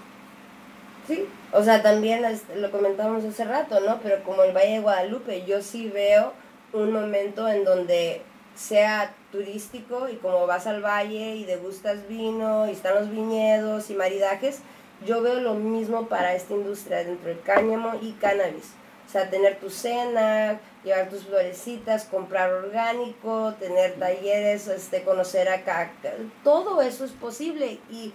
[1.06, 2.22] Sí, o sea, también
[2.56, 4.00] lo comentamos hace rato, ¿no?
[4.02, 6.32] Pero como el Valle de Guadalupe, yo sí veo
[6.72, 8.22] un momento en donde
[8.54, 13.94] sea turístico y como vas al valle y degustas vino y están los viñedos y
[13.94, 14.60] maridajes,
[15.04, 18.72] yo veo lo mismo para esta industria dentro del cáñamo y cannabis.
[19.06, 25.92] O sea, tener tu cena, llevar tus florecitas, comprar orgánico, tener talleres, este, conocer acá,
[26.42, 28.12] todo eso es posible y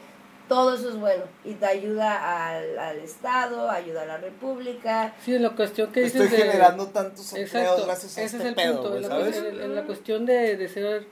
[0.50, 5.14] todo eso es bueno y te ayuda al, al Estado, ayuda a la República.
[5.24, 8.36] Sí, en la cuestión que dices Estoy de- generando tantos empleos Exacto, gracias a ese
[8.38, 9.38] este es el pedo, punto, güey, en la, ¿sabes?
[9.38, 11.08] en- en la cuestión de, de ser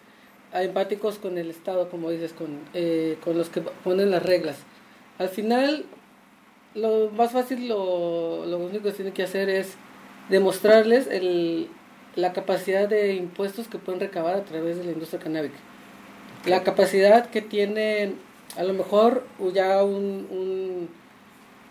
[0.53, 4.57] empáticos con el Estado, como dices, con, eh, con los que ponen las reglas.
[5.19, 5.85] Al final,
[6.75, 9.73] lo más fácil, lo, lo único que tienen que hacer es
[10.29, 11.69] demostrarles el,
[12.15, 15.57] la capacidad de impuestos que pueden recabar a través de la industria canábica.
[16.45, 18.19] La capacidad que tienen,
[18.55, 19.23] a lo mejor
[19.53, 20.89] ya un, un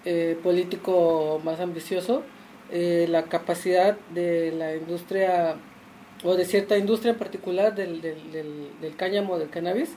[0.05, 2.23] eh, político más ambicioso,
[2.71, 5.57] eh, la capacidad de la industria
[6.25, 9.91] o de cierta industria en particular del, del, del, del cáñamo, del cannabis,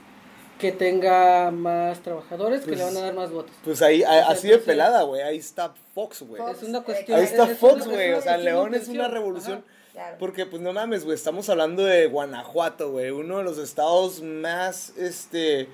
[0.59, 3.51] que tenga más trabajadores, que Pues- le van a dar más votos.
[3.63, 6.41] Pues ahí, a- sea, así de pelada, güey, ahí está Fox, güey.
[6.51, 7.17] Es una cuestión.
[7.17, 9.59] Ahí está es- es Fox, güey, o sea, León es una revolución.
[9.59, 9.75] Ajá.
[9.93, 10.15] Claro.
[10.19, 14.95] Porque, pues no mames, güey, estamos hablando de Guanajuato, güey, uno de los estados más,
[14.97, 15.67] este,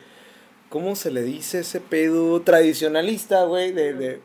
[0.70, 2.42] ¿cómo se le dice ese pedo?
[2.42, 4.22] Tradicionalista, güey, de, de,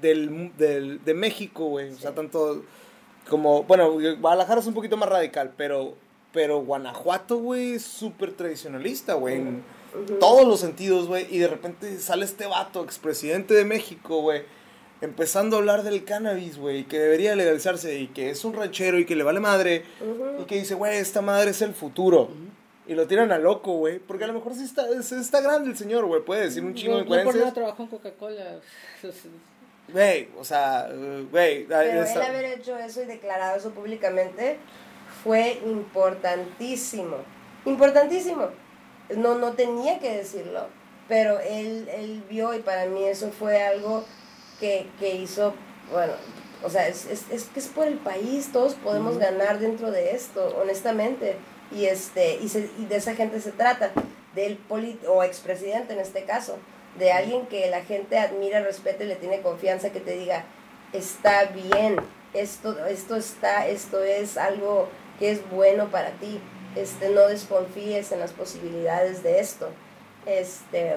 [0.00, 1.90] del, del- de México, güey.
[1.92, 2.62] O sea, tanto
[3.28, 5.94] como, bueno, Guadalajara es un poquito más radical, pero,
[6.32, 9.62] pero Guanajuato, güey, es súper tradicionalista, güey, en
[10.18, 11.26] todos los sentidos, güey.
[11.30, 14.42] Y de repente sale este vato, expresidente de México, güey.
[15.02, 19.04] empezando a hablar del cannabis, güey, que debería legalizarse y que es un ranchero y
[19.04, 19.82] que le vale madre
[20.40, 22.28] y que dice, güey, esta madre es el futuro.
[22.92, 23.98] Y lo tiran a loco, güey.
[24.00, 26.22] Porque a lo mejor sí está, sí está grande el señor, güey.
[26.22, 27.44] Puede decir un chingo no, de no por incoherencias.
[27.44, 28.60] nada trabajó en Coca-Cola.
[29.88, 30.90] Güey, o sea,
[31.30, 31.64] güey.
[31.64, 34.58] Pero él haber hecho eso y declarado eso públicamente
[35.24, 37.16] fue importantísimo.
[37.64, 38.48] Importantísimo.
[39.16, 40.66] No, no tenía que decirlo,
[41.08, 44.04] pero él, él vio y para mí eso fue algo
[44.60, 45.54] que, que hizo,
[45.90, 46.12] bueno,
[46.62, 50.12] o sea, es, es, es que es por el país, todos podemos ganar dentro de
[50.14, 51.36] esto, honestamente.
[51.74, 53.90] Y, este, y, se- y de esa gente se trata,
[54.34, 56.58] del poli o expresidente en este caso,
[56.98, 60.44] de alguien que la gente admira, respeta y le tiene confianza, que te diga,
[60.92, 61.96] está bien,
[62.34, 66.40] esto, esto está, esto es algo que es bueno para ti,
[66.76, 69.68] este, no desconfíes en las posibilidades de esto.
[70.26, 70.94] Este,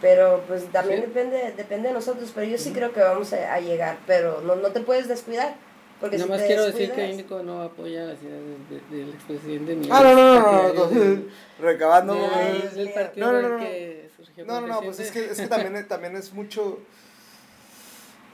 [0.00, 1.06] pero pues también Sí.
[1.06, 4.56] depende, depende de nosotros, pero yo sí creo que vamos a, a llegar, pero no,
[4.56, 5.54] no te puedes descuidar.
[6.00, 9.14] Porque Nada si más quiero decir que Íñigo no apoya las ideas de- de- del
[9.14, 11.22] expresidente ni Ah, no, no, no, no, no,
[11.58, 12.14] Recabando.
[12.14, 13.58] no, no, no, no.
[13.58, 16.78] No, no, como no, pues es que, es que también, también es mucho.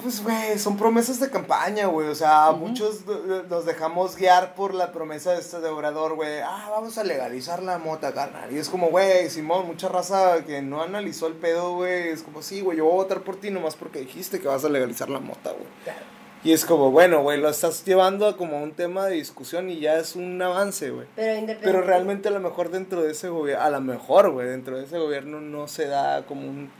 [0.02, 2.08] Pues, güey, son promesas de campaña, güey.
[2.08, 6.40] O sea, muchos eh, nos dejamos guiar por la promesa de este de Obrador, güey.
[6.40, 8.50] Ah, vamos a legalizar la mota, carnal.
[8.52, 12.08] Y es como, güey, Simón, mucha raza que no analizó el pedo, güey.
[12.08, 14.64] Es como, sí, güey, yo voy a votar por ti nomás porque dijiste que vas
[14.64, 15.68] a legalizar la mota, güey.
[15.84, 16.00] Claro.
[16.44, 19.78] Y es como, bueno, güey, lo estás llevando a como un tema de discusión y
[19.78, 21.06] ya es un avance, güey.
[21.14, 24.76] Pero, Pero realmente a lo mejor dentro de ese gobierno, a lo mejor, güey, dentro
[24.76, 26.70] de ese gobierno no se da como un,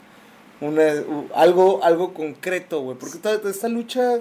[0.60, 1.04] una-
[1.36, 2.96] algo, algo concreto, güey.
[2.98, 4.18] Porque toda, toda esta lucha,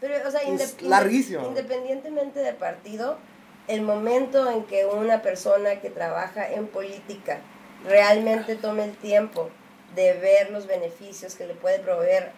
[0.00, 1.44] Pero, o sea, Es larguísimo.
[1.48, 3.18] Independientemente de partido,
[3.66, 7.40] el momento en que una persona que trabaja en política
[7.84, 9.48] realmente tome el tiempo
[9.96, 12.30] de ver los beneficios que le puede proveer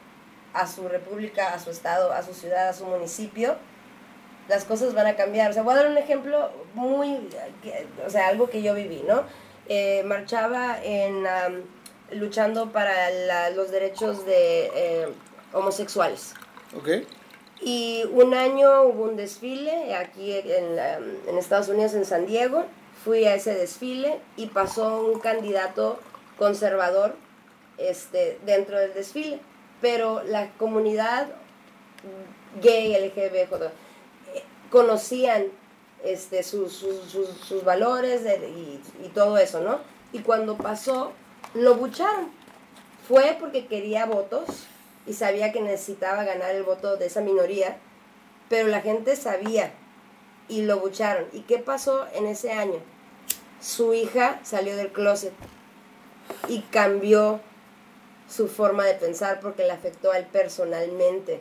[0.54, 3.56] a su república, a su estado, a su ciudad, a su municipio,
[4.48, 5.50] las cosas van a cambiar.
[5.50, 7.28] O sea, voy a dar un ejemplo muy,
[8.06, 9.24] o sea, algo que yo viví, ¿no?
[9.68, 11.24] Eh, marchaba en,
[12.12, 15.08] luchando para la- los derechos de eh,
[15.52, 16.34] homosexuales.
[16.76, 16.88] ¿ok?
[17.62, 22.66] Y un año hubo un desfile aquí en, la- en Estados Unidos, en San Diego.
[23.04, 25.98] Fui a ese desfile y pasó un candidato
[26.38, 27.14] conservador
[27.78, 29.40] este, dentro del desfile.
[29.84, 31.26] Pero la comunidad
[32.62, 35.44] gay, LGBT, eh, conocían
[36.02, 36.86] este, sus,
[37.66, 39.80] valores y, y todo eso, ¿no?
[40.14, 41.12] Y cuando pasó,
[41.52, 42.30] lo bucharon.
[43.06, 44.44] Fue porque quería votos
[45.06, 47.76] y sabía que necesitaba ganar el voto de esa minoría,
[48.48, 49.74] pero la gente sabía
[50.48, 51.26] y lo bucharon.
[51.34, 52.78] ¿Y qué pasó en ese año?
[53.60, 55.34] Su hija salió del closet
[56.48, 57.42] y cambió
[58.28, 61.40] su forma de pensar porque le afectó a él personalmente.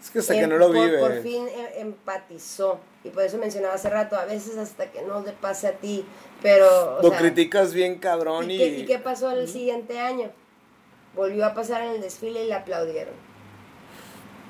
[0.00, 0.98] Es que hasta que no lo por- vive.
[0.98, 2.78] Por, fin em- empatizó.
[3.04, 6.04] Y por eso mencionaba hace rato, a veces hasta que no le pase a ti,
[6.42, 6.98] pero...
[6.98, 8.58] o lo sea, criticas bien cabrón ¿y, y...
[8.58, 10.30] qué, y qué pasó el siguiente año?
[11.14, 13.14] Volvió a pasar en el desfile y le aplaudieron.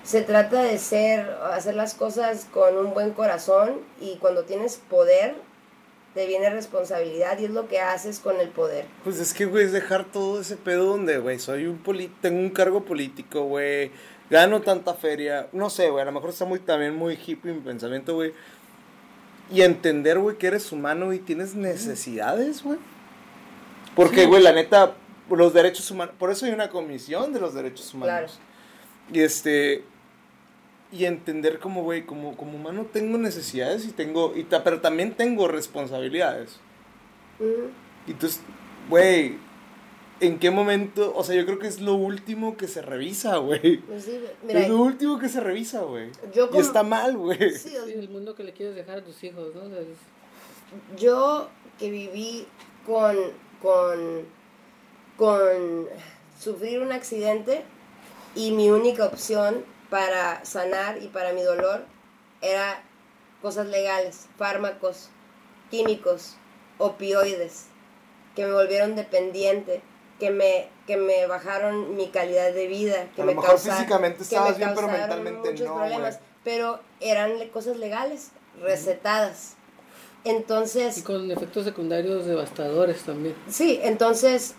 [0.03, 5.35] Se trata de ser, hacer las cosas con un buen corazón y cuando tienes poder,
[6.19, 8.87] te viene responsabilidad y es lo que haces con el poder.
[9.05, 12.41] Pues es que, güey, es dejar todo ese pedo donde, güey, soy un poli tengo
[12.41, 13.93] un cargo político, güey,
[14.29, 17.61] gano tanta feria, no sé, güey, a lo mejor está muy, también muy hippie mi
[17.61, 18.33] pensamiento, güey,
[19.53, 22.81] y entender, güey, que eres humano y tienes necesidades, güey.
[23.95, 24.27] Porque, Sí.
[24.27, 24.95] güey, la neta,
[25.31, 28.41] los derechos humanos, por eso hay una comisión de los derechos humanos.
[29.13, 29.85] Y este,
[30.91, 35.13] y entender como, güey, como, como humano tengo necesidades y tengo, y ta- pero también
[35.15, 36.59] tengo responsabilidades.
[38.07, 38.41] Y entonces,
[38.89, 39.37] güey,
[40.21, 41.13] ¿en qué momento?
[41.15, 43.79] O sea, yo creo que es lo último que se revisa, güey.
[43.79, 44.19] Pues sí,
[44.49, 46.11] Es lo último que se revisa, güey.
[46.35, 47.51] Y está mal, güey.
[47.53, 49.63] sí, el mundo que le quieres dejar a tus hijos, ¿no?
[49.63, 52.47] O sea, es- yo que viví
[52.87, 53.15] con,
[53.63, 54.25] con,
[55.17, 55.87] con
[56.39, 57.63] sufrir un accidente
[58.35, 61.85] y mi única opción para sanar y para mi dolor
[62.41, 62.83] era
[63.43, 65.09] cosas legales, fármacos,
[65.71, 66.37] químicos,
[66.79, 67.67] opioides,
[68.37, 69.81] que me volvieron dependiente,
[70.19, 73.75] que me, que me bajaron mi calidad de vida, que A me lo mejor causa-
[73.77, 74.93] físicamente que me bien, pero causaron
[75.25, 78.31] mentalmente muchos no, problemas, pero eran cosas legales,
[78.61, 79.55] recetadas.
[80.25, 83.37] Entonces, Y con efectos secundarios devastadores también.
[83.49, 84.55] Sí, entonces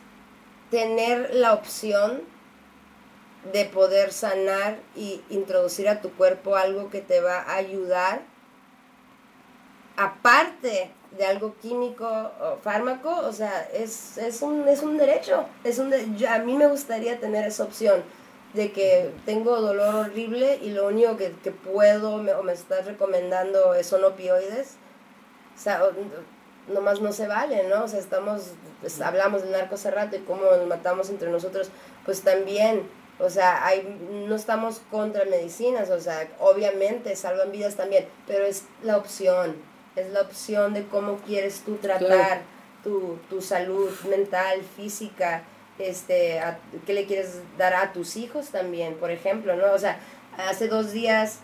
[0.71, 2.21] tener la opción
[3.51, 8.21] de poder sanar y introducir a tu cuerpo algo que te va a ayudar,
[9.95, 15.45] aparte de algo químico o fármaco, o sea, es, es, un, es un derecho.
[15.63, 18.03] Es un a mí me gustaría tener esa opción
[18.53, 23.73] de que tengo dolor horrible y lo único que, puedo me, o me estás recomendando
[23.83, 24.75] son opioides.
[25.55, 25.81] O sea,
[26.67, 27.83] nomás no se vale, ¿no?
[27.83, 31.69] O sea, estamos, pues, hablamos de narcos hace rato y cómo nos matamos entre nosotros,
[32.05, 33.97] pues también, o sea, hay,
[34.27, 39.55] no estamos contra medicinas, o sea, obviamente salvan vidas también, pero es la opción,
[39.95, 42.41] es la opción de cómo quieres tú tratar Claro.
[42.83, 45.43] tu, tu salud mental, física,
[45.77, 49.71] este, a- qué le quieres dar a tus hijos también, por ejemplo, ¿no?
[49.73, 49.99] O sea,
[50.37, 51.39] hace dos días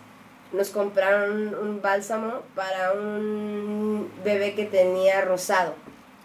[0.53, 5.73] nos compraron un bálsamo para un bebé que tenía rosado.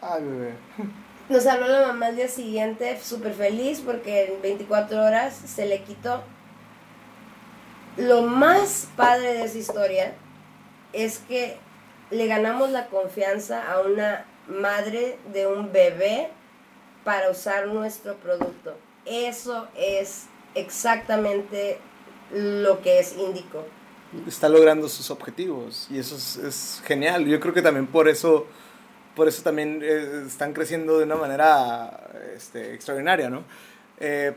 [0.01, 0.55] Ay, bebé.
[1.31, 5.85] Nos habló la mamá al día siguiente, súper feliz porque en 24 horas se le
[5.85, 6.25] quitó.
[7.97, 10.15] Lo más padre de esa historia
[10.93, 11.57] es que
[12.11, 16.31] le ganamos la confianza a una madre de un bebé
[17.05, 18.75] para usar nuestro producto.
[19.07, 20.25] Eso es
[20.57, 21.79] exactamente
[22.33, 23.65] lo que es Índico.
[24.27, 27.25] Está logrando sus objetivos y eso es, es genial.
[27.27, 28.49] Yo creo que también por eso,
[29.15, 33.45] por eso también eh, están creciendo de una manera este, extraordinaria, ¿no?
[33.99, 34.33] Eh,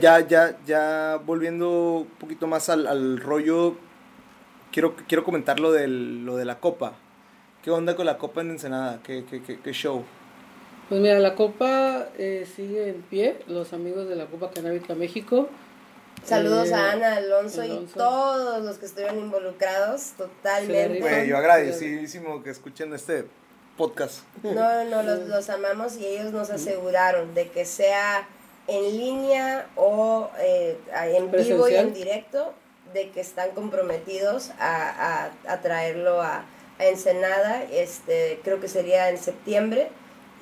[0.00, 3.76] ya, ya, ya volviendo un poquito más al, al rollo,
[4.72, 6.94] quiero, quiero comentar lo, del, lo de la copa.
[7.62, 9.00] ¿Qué onda con la copa en Ensenada?
[9.02, 10.04] ¿Qué, qué, qué, qué show?
[10.88, 15.48] Pues mira, la Copa eh, sigue en pie, los amigos de la Copa Canábica México.
[16.24, 21.00] Saludos Eh, a Ana, Alonso, y todos los que estuvieron involucrados, totalmente.
[21.00, 23.24] Güey, yo agradecidísimo que escuchen este
[23.76, 24.20] podcast.
[24.42, 28.28] No, no, los, los amamos y ellos nos aseguraron de que sea
[28.68, 32.54] en línea o eh, en vivo y en directo,
[32.92, 36.44] de que están comprometidos a, a, a traerlo a,
[36.78, 39.88] a Ensenada, este, creo que sería en septiembre.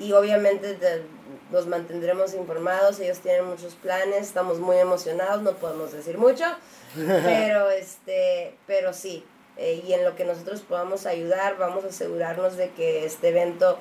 [0.01, 1.03] Y obviamente de-
[1.51, 6.45] los mantendremos informados, ellos tienen muchos planes, estamos muy emocionados, no podemos decir mucho,
[6.95, 9.25] pero este, pero sí,
[9.57, 13.79] eh, y en lo que nosotros podamos ayudar, vamos a asegurarnos de que este evento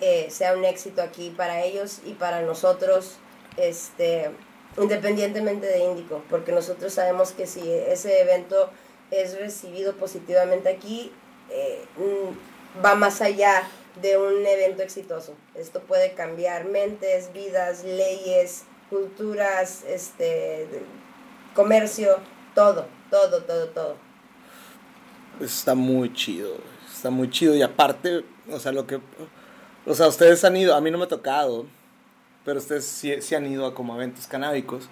[0.00, 3.16] eh, sea un éxito aquí para ellos y para nosotros,
[3.56, 4.30] este,
[4.78, 8.70] independientemente de Índico, porque nosotros sabemos que si ese evento
[9.10, 11.12] es recibido positivamente aquí,
[11.50, 13.68] eh, mm, va más allá
[14.00, 15.34] de un evento exitoso.
[15.54, 20.68] Esto puede cambiar mentes, vidas, leyes, culturas, este,
[21.54, 22.18] comercio,
[22.54, 23.96] todo, todo, todo, todo.
[25.40, 26.56] Está muy chido,
[26.92, 29.00] está muy chido y aparte, o sea, lo que,
[29.86, 31.66] o sea, ustedes han ido, a mí no me ha tocado,
[32.44, 34.88] pero ustedes sí, sí han ido a como eventos canábicos.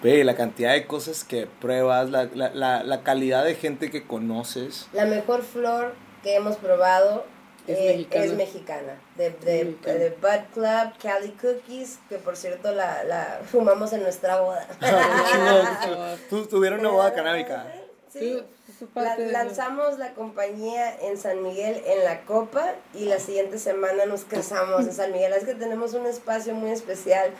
[0.00, 4.06] Ve, la cantidad de cosas que pruebas, la, la, la, la calidad de gente que
[4.06, 4.86] conoces.
[4.92, 7.24] La mejor flor que hemos probado
[7.68, 8.24] Es eh, mexicana.
[8.24, 9.00] es mexicana.
[9.16, 9.98] De, de, Mexicana.
[9.98, 14.66] de Bud Club, Cali Cookies, que por cierto la, la fumamos en nuestra boda.
[16.30, 17.66] Tú tuvieron una boda canábica.
[18.12, 18.42] Sí.
[18.94, 24.24] La- lanzamos la compañía en San Miguel en la Copa y la siguiente semana nos
[24.24, 25.32] casamos en San Miguel.
[25.32, 27.30] Es que tenemos un espacio muy especial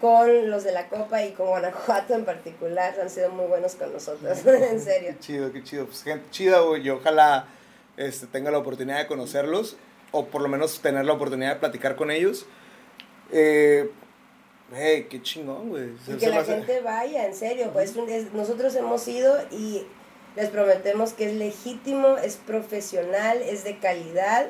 [0.00, 2.94] con los de la Copa y con Guanajuato en particular.
[3.00, 5.10] Han sido muy buenos con nosotros, en serio.
[5.12, 5.86] Qué chido, qué chido.
[5.86, 6.88] Pues gente chida, güey.
[6.90, 7.46] Ojalá
[7.96, 9.76] este, tenga la oportunidad de conocerlos.
[10.12, 12.46] O por lo menos tener la oportunidad de platicar con ellos.
[13.32, 13.90] Eh,
[14.74, 15.90] hey, qué chingón, güey.
[16.06, 17.70] Y que la hace- gente vaya, en serio.
[17.72, 19.82] Pues es- nosotros hemos ido y
[20.36, 24.46] les prometemos que es legítimo, es profesional, es de calidad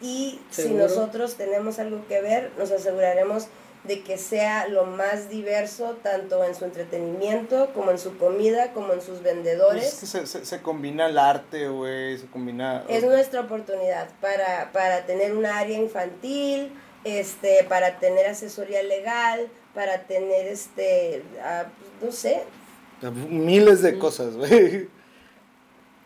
[0.00, 3.48] y si nosotros tenemos algo que ver, nos aseguraremos
[3.84, 8.92] de que sea lo más diverso, tanto en su entretenimiento, como en su comida, como
[8.92, 9.84] en sus Pues vendedores.
[9.94, 12.18] es que se, se, se combina el arte, güey.
[12.18, 12.84] Se combina.
[12.88, 16.72] Es nuestra oportunidad para, para tener un área infantil,
[17.04, 21.64] este, para tener asesoría legal, para tener, este, ah,
[22.02, 22.42] no sé,
[23.30, 24.88] Miles de cosas, güey.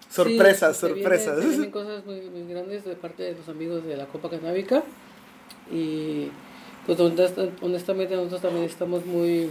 [0.09, 1.41] Sorpresas, Sí, se vienen- sorpresas.
[1.43, 4.85] se vienen cosas muy, muy grandes de parte de los amigos de la Copa Canábica.
[5.73, 6.31] Y
[6.87, 9.49] pues honest- honestamente nosotros también estamos muy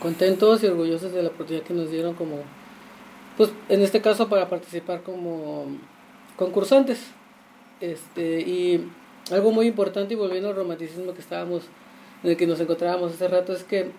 [0.00, 2.36] contentos y orgullosos de la oportunidad que nos dieron como,
[3.36, 5.66] pues en este caso para participar como
[6.36, 6.98] concursantes.
[7.80, 8.88] Este, y
[9.32, 11.64] algo muy importante y volviendo al romanticismo que estábamos,
[12.22, 13.90] en el que nos encontrábamos hace rato, es que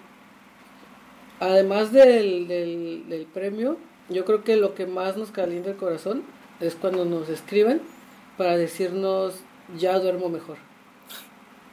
[1.40, 3.78] además del, del, del premio,
[4.10, 6.24] yo creo que lo que más nos calienta el corazón
[6.62, 7.82] es cuando nos escriben
[8.38, 9.36] para decirnos
[9.78, 10.58] ya duermo mejor.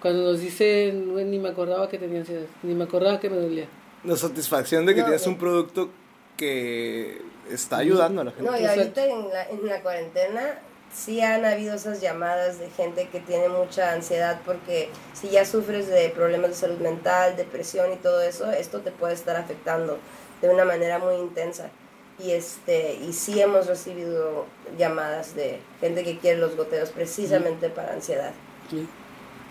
[0.00, 3.36] Cuando nos dicen, "Güey, ni me acordaba que tenía ansiedad, ni me acordaba que me
[3.36, 3.66] dolía.
[4.04, 5.32] La satisfacción de que No, tienes no.
[5.32, 5.90] un producto
[6.36, 7.20] que
[7.50, 8.50] está ayudando a la gente.
[8.50, 10.58] No, y ahorita en la, en la cuarentena
[10.92, 15.86] sí han habido esas llamadas de gente que tiene mucha ansiedad porque si ya sufres
[15.86, 19.98] de problemas de salud mental, depresión y todo eso, esto te puede estar afectando
[20.40, 21.70] de una manera muy intensa.
[22.18, 24.46] Y, este, y sí hemos recibido
[24.78, 28.32] llamadas de gente que quiere los goteos precisamente para ansiedad.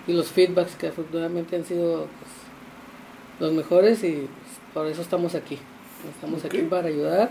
[0.10, 2.32] Y los feedbacks que afortunadamente han sido pues,
[3.39, 5.60] los mejores y pues, por eso estamos aquí.
[6.16, 7.30] Estamos aquí para ayudar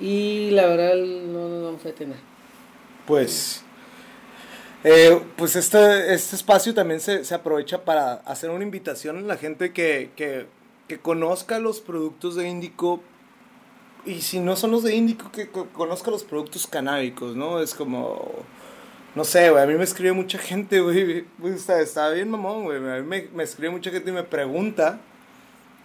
[0.00, 2.18] y la verdad no nos vamos a detener.
[3.08, 3.64] Pues,
[4.84, 9.36] eh, pues este, este espacio también se, se, aprovecha para hacer una invitación a la
[9.36, 10.46] gente que, que,
[10.86, 13.00] que conozca los productos de Índico
[14.06, 17.60] y si no son los de Índico, que conozca los productos canábicos, ¿no?
[17.60, 18.30] Es como,
[19.14, 22.78] no sé, güey, a mí me escribe mucha gente, güey, está, está bien mamón, güey,
[22.78, 25.00] a mí me, me, escribe mucha gente y me pregunta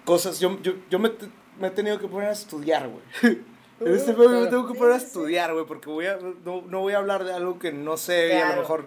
[0.04, 1.12] cosas, yo, yo, yo me,
[1.60, 3.40] me he tenido que poner a estudiar, güey.
[3.78, 6.94] En este me tengo que poner a estudiar, güey, porque voy a, no, no, voy
[6.94, 8.86] a hablar de algo que no sé y a lo mejor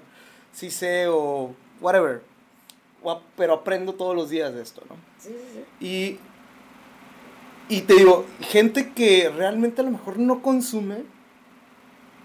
[0.54, 2.22] sí sé o whatever.
[3.36, 4.96] Pero aprendo todos los días de esto, ¿no?
[5.18, 5.86] Sí, sí, sí.
[5.86, 6.18] Y
[7.68, 11.04] y te digo, gente que realmente a lo mejor no consume,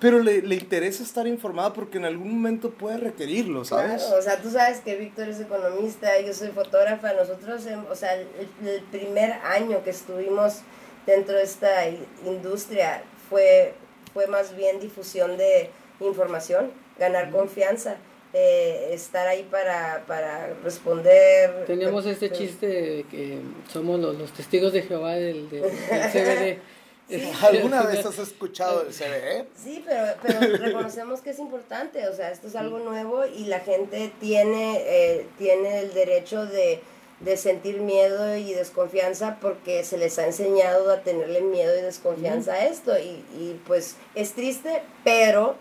[0.03, 4.03] pero le, le, interesa estar informada porque en algún momento puede requerirlo, ¿sabes?
[4.03, 7.95] Claro, o sea, tú sabes que Víctor es economista, yo soy fotógrafa, nosotros, em, o
[7.95, 8.27] sea, el,
[8.67, 10.59] el, primer año que estuvimos
[11.05, 11.87] dentro de esta
[12.25, 13.75] industria fue,
[14.13, 15.69] fue más bien difusión de
[16.01, 17.95] información, ganar confianza
[18.33, 21.65] eh, estar ahí para, para responder.
[21.65, 23.39] Teníamos este chiste de que
[23.71, 26.59] somos los, los testigos de Jehová del, del, CBD.
[27.41, 29.45] ¿Alguna vez has escuchado el CBD?
[29.61, 33.59] Sí, pero, pero reconocemos que es importante, o sea, esto es algo nuevo y la
[33.59, 36.81] gente tiene, eh, tiene el derecho de,
[37.19, 42.53] de sentir miedo y desconfianza porque se les ha enseñado a tenerle miedo y desconfianza
[42.53, 45.55] a esto y, y pues es triste, pero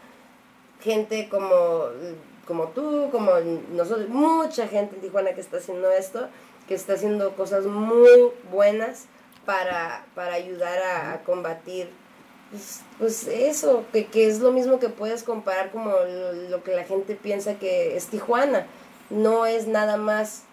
[0.81, 1.89] gente como
[2.47, 3.33] como tú, como
[3.73, 6.29] nosotros, mucha gente en Tijuana que está haciendo esto,
[6.67, 9.07] que está haciendo cosas muy buenas
[9.47, 11.91] para, para ayudar a, combatir
[12.51, 16.75] pues, pues, eso, que, que, es lo mismo que puedes comparar como lo, lo, que
[16.75, 18.67] la gente piensa que es Tijuana.
[19.11, 20.45] No es nada más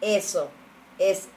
[0.00, 0.48] eso,
[0.98, 1.28] es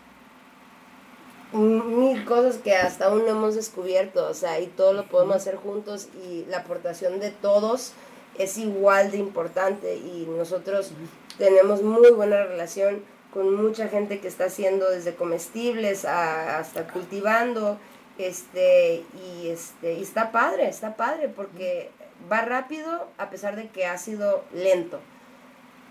[1.54, 5.56] mil cosas que hasta aún no hemos descubierto, o sea, y todo lo podemos hacer
[5.56, 7.94] juntos y la aportación de todos
[8.38, 10.92] es igual de importante y nosotros
[11.38, 13.04] tenemos muy buena relación
[13.34, 17.80] con mucha gente que está haciendo desde comestibles hasta cultivando
[18.18, 21.90] este y este y está padre está padre porque
[22.32, 25.00] va rápido a pesar de que ha sido lento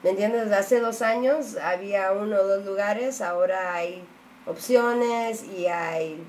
[0.02, 0.52] ¿me entiendes?
[0.52, 4.04] hace dos años había uno o dos lugares ahora hay
[4.46, 6.22] opciones y hay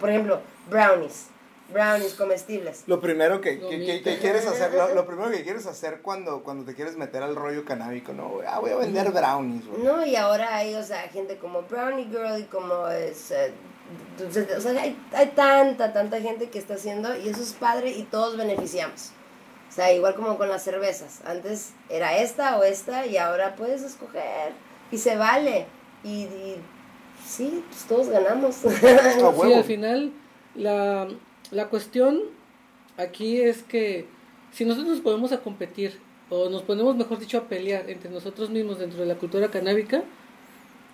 [0.00, 0.40] por ejemplo
[0.70, 1.26] brownies
[1.72, 2.84] brownies comestibles.
[2.86, 6.74] Lo primero que, que, que, quieres hacer, lo, primero que quieres hacer cuando, cuando te
[6.74, 8.38] quieres meter al rollo canábico, ¿no?
[8.46, 12.38] Ah, voy a vender brownies, No, y ahora hay, o sea, gente como Brownie Girl
[12.38, 13.30] y como es...
[13.30, 13.52] Eh,
[14.56, 18.02] o sea, hay, hay tanta, tanta gente que está haciendo y eso es padre y
[18.04, 19.12] todos beneficiamos.
[19.68, 21.20] O sea, igual como con las cervezas.
[21.24, 24.52] Antes era esta o esta y ahora puedes escoger
[24.90, 25.66] y se vale.
[26.02, 26.56] Y, y
[27.24, 28.54] sí, pues todos ganamos.
[28.80, 30.12] sí, al final
[30.56, 31.08] la,
[31.50, 32.20] la cuestión
[32.96, 34.06] aquí es que
[34.52, 38.50] si nosotros nos ponemos a competir, o nos ponemos, mejor dicho, a pelear entre nosotros
[38.50, 40.02] mismos dentro de la cultura canábica,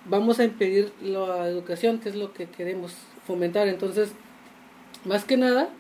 [0.04, 2.92] vamos a impedir la educación, que es lo que queremos
[3.26, 3.68] fomentar.
[3.68, 4.10] Entonces,
[5.04, 5.70] más que nada,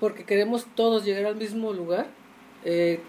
[0.00, 2.06] porque queremos todos llegar al mismo lugar,
[2.64, 3.00] eh,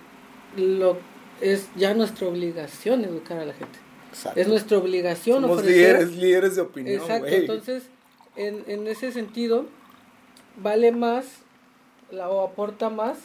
[0.55, 0.97] lo,
[1.41, 3.79] es ya nuestra obligación educar a la gente.
[4.35, 7.01] Es nuestra obligación Somos líderes, líderes de opinión.
[7.01, 7.83] Exacto, entonces,
[8.35, 9.65] en, en ese sentido,
[10.57, 11.25] vale más
[12.11, 13.17] la, o aporta más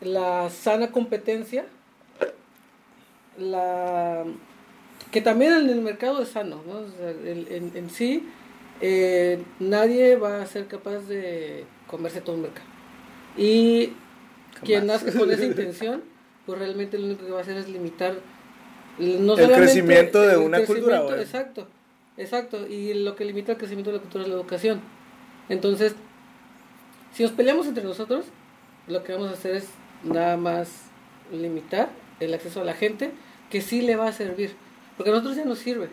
[0.00, 1.64] la sana competencia,
[3.38, 4.24] la
[5.10, 6.80] que también en el mercado es sano, ¿no?
[7.28, 8.26] en, en, sí
[8.80, 12.66] eh, nadie va a ser capaz de comerse todo un mercado.
[13.36, 13.92] Y
[14.64, 16.02] quien nace con esa intención,
[16.46, 18.16] pues realmente lo único que va a hacer es limitar
[18.98, 21.20] no el crecimiento de una cultura.
[21.20, 21.68] Exacto,
[22.16, 22.66] exacto.
[22.66, 24.80] Y lo que limita el crecimiento de la cultura es la educación.
[25.48, 25.94] Entonces,
[27.14, 28.26] si nos peleamos entre nosotros,
[28.86, 29.66] lo que vamos a hacer es
[30.02, 30.68] nada más
[31.30, 31.90] limitar
[32.20, 33.10] el acceso a la gente
[33.50, 34.54] que sí le va a servir.
[34.96, 35.90] Porque a nosotros ya nos sirve.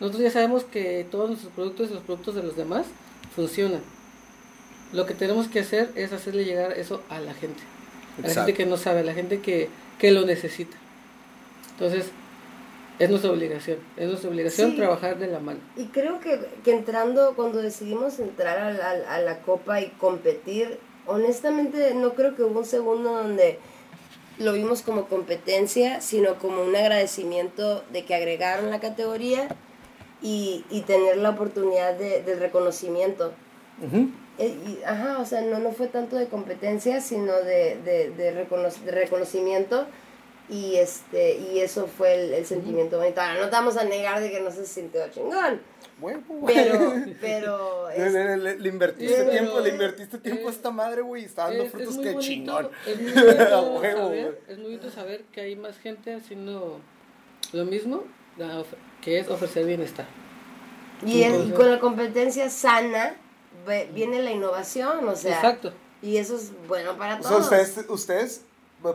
[0.00, 2.86] Nosotros ya sabemos que todos nuestros productos y los productos de los demás
[3.34, 3.80] funcionan.
[4.92, 7.60] Lo que tenemos que hacer es hacerle llegar eso a la gente.
[8.22, 10.76] A la gente que no sabe, a la gente que, que lo necesita.
[11.72, 12.10] Entonces,
[12.98, 15.60] es nuestra obligación, es nuestra obligación trabajar de la mano.
[15.76, 20.78] Y creo que, que entrando, cuando decidimos entrar a la, a la, copa y competir,
[21.06, 23.58] honestamente no creo que hubo un segundo donde
[24.38, 29.48] lo vimos como competencia, sino como un agradecimiento de que agregaron la categoría
[30.22, 33.32] y, y tener la oportunidad de, del reconocimiento.
[34.38, 38.32] Eh, y, ajá, o sea, no, no fue tanto de competencia, sino de, de, de,
[38.48, 39.86] recono- de reconocimiento
[40.52, 43.20] y este y eso fue el, el sentimiento bonito.
[43.20, 45.60] Ahora, no te vamos a negar de que no se sintió chingón,
[45.98, 46.16] güey.
[46.46, 50.50] pero, pero Le, es- le- le- le invertiste Sí, tiempo, pero- le invertiste tiempo a
[50.50, 52.70] es- esta madre, güey, y está dando Es, es frutos muy que bonito, chingón.
[52.86, 56.80] es muy bonito saber, es muy bonito saber que hay más gente haciendo
[57.52, 58.04] lo mismo,
[59.00, 60.06] que es ofrecer bienestar.
[61.04, 63.16] y, con la competencia sana
[63.94, 65.72] viene la innovación, o sea, Exacto.
[66.02, 67.44] y eso es bueno para O sea, todos.
[67.44, 68.42] ustedes, ustedes,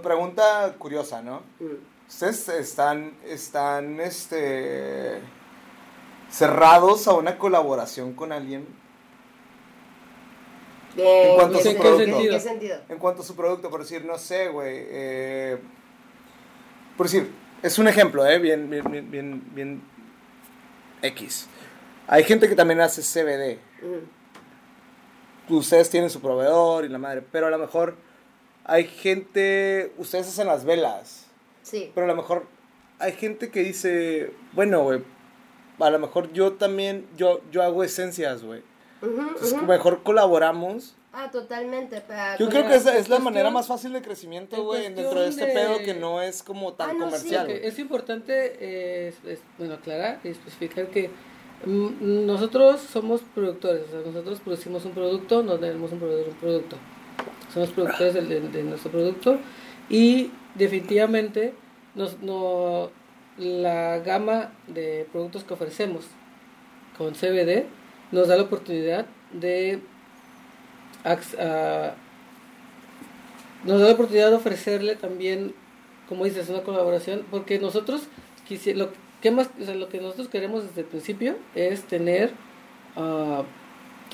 [0.01, 1.41] pregunta curiosa, ¿no?
[1.59, 2.07] Mm.
[2.07, 5.19] Ustedes están, están, este,
[6.29, 8.65] cerrados a una colaboración con alguien
[10.95, 12.05] En cuanto a su ¿en qué producto.
[12.05, 12.33] sentido?
[12.33, 12.77] ¿En qué sentido?
[12.89, 15.57] en cuanto a su producto, por decir, no sé, güey, eh,
[16.95, 17.29] por decir,
[17.61, 18.39] es un ejemplo, ¿eh?
[18.39, 19.81] Bien, bien, bien, bien, bien
[21.01, 21.47] X.
[22.07, 23.59] Hay gente que también hace CBD.
[23.81, 25.53] Mm.
[25.53, 27.95] Ustedes tienen su proveedor y la madre, pero a lo mejor
[28.67, 31.25] hay gente, ustedes hacen las velas,
[31.63, 32.45] Sí, pero a lo mejor
[32.99, 35.01] hay gente que dice, bueno, güey,
[35.79, 38.61] a lo mejor yo también, yo, yo hago esencias, güey.
[39.01, 40.95] Entonces, mejor colaboramos.
[41.13, 42.01] Ah, totalmente.
[42.39, 45.29] Yo creo que esa es la manera más fácil de crecimiento, en güey, dentro de
[45.29, 47.49] este de- pedo que no es como tan Ah, no, comercial.
[47.49, 51.09] Es importante eh, es- es, bueno, aclarar y especificar que
[51.65, 56.31] mm, nosotros somos productores, o sea, nosotros producimos un producto, no tenemos un proveedor de
[56.31, 56.75] un producto.
[57.53, 59.39] Somos productores del- de, de nuestro producto.
[59.89, 61.53] Y definitivamente
[61.95, 62.89] nos, no,
[63.37, 66.05] la gama de productos que ofrecemos
[66.97, 67.65] con CBD
[68.11, 69.79] nos da la oportunidad de
[73.63, 75.53] nos da la oportunidad de ofrecerle también,
[76.07, 78.03] como dices, una colaboración, porque nosotros
[78.75, 78.89] lo
[79.21, 82.31] que más, o sea, lo que nosotros queremos desde el principio es tener
[82.95, 83.43] ah,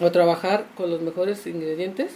[0.01, 2.15] o trabajar con los mejores ingredientes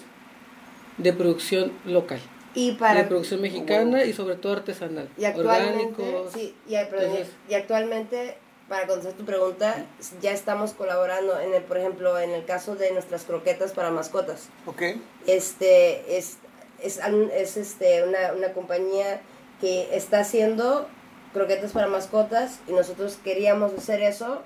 [0.97, 2.19] de producción local,
[2.53, 6.33] Y de para producción mexicana y sobre todo artesanal, y actualmente, orgánicos.
[6.33, 8.37] sí, y, perdón, Entonces- y actualmente
[8.67, 9.85] para contestar tu pregunta,
[10.21, 14.49] ya estamos colaborando en el, por ejemplo, en el caso de nuestras croquetas para mascotas.
[14.65, 14.81] Ok.
[15.25, 16.37] Este es
[16.83, 16.99] es,
[17.33, 19.21] es este una, una compañía
[19.61, 20.87] que está haciendo
[21.33, 24.41] croquetas para mascotas y nosotros queríamos hacer eso.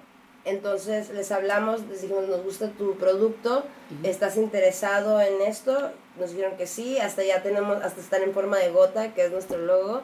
[0.45, 3.64] Entonces les hablamos, les dijimos, nos gusta tu producto,
[4.04, 5.91] ¿estás interesado en esto?
[6.20, 9.32] Nos dijeron que sí, hasta ya tenemos, hasta están en forma de gota, que es
[9.32, 10.01] nuestro logo.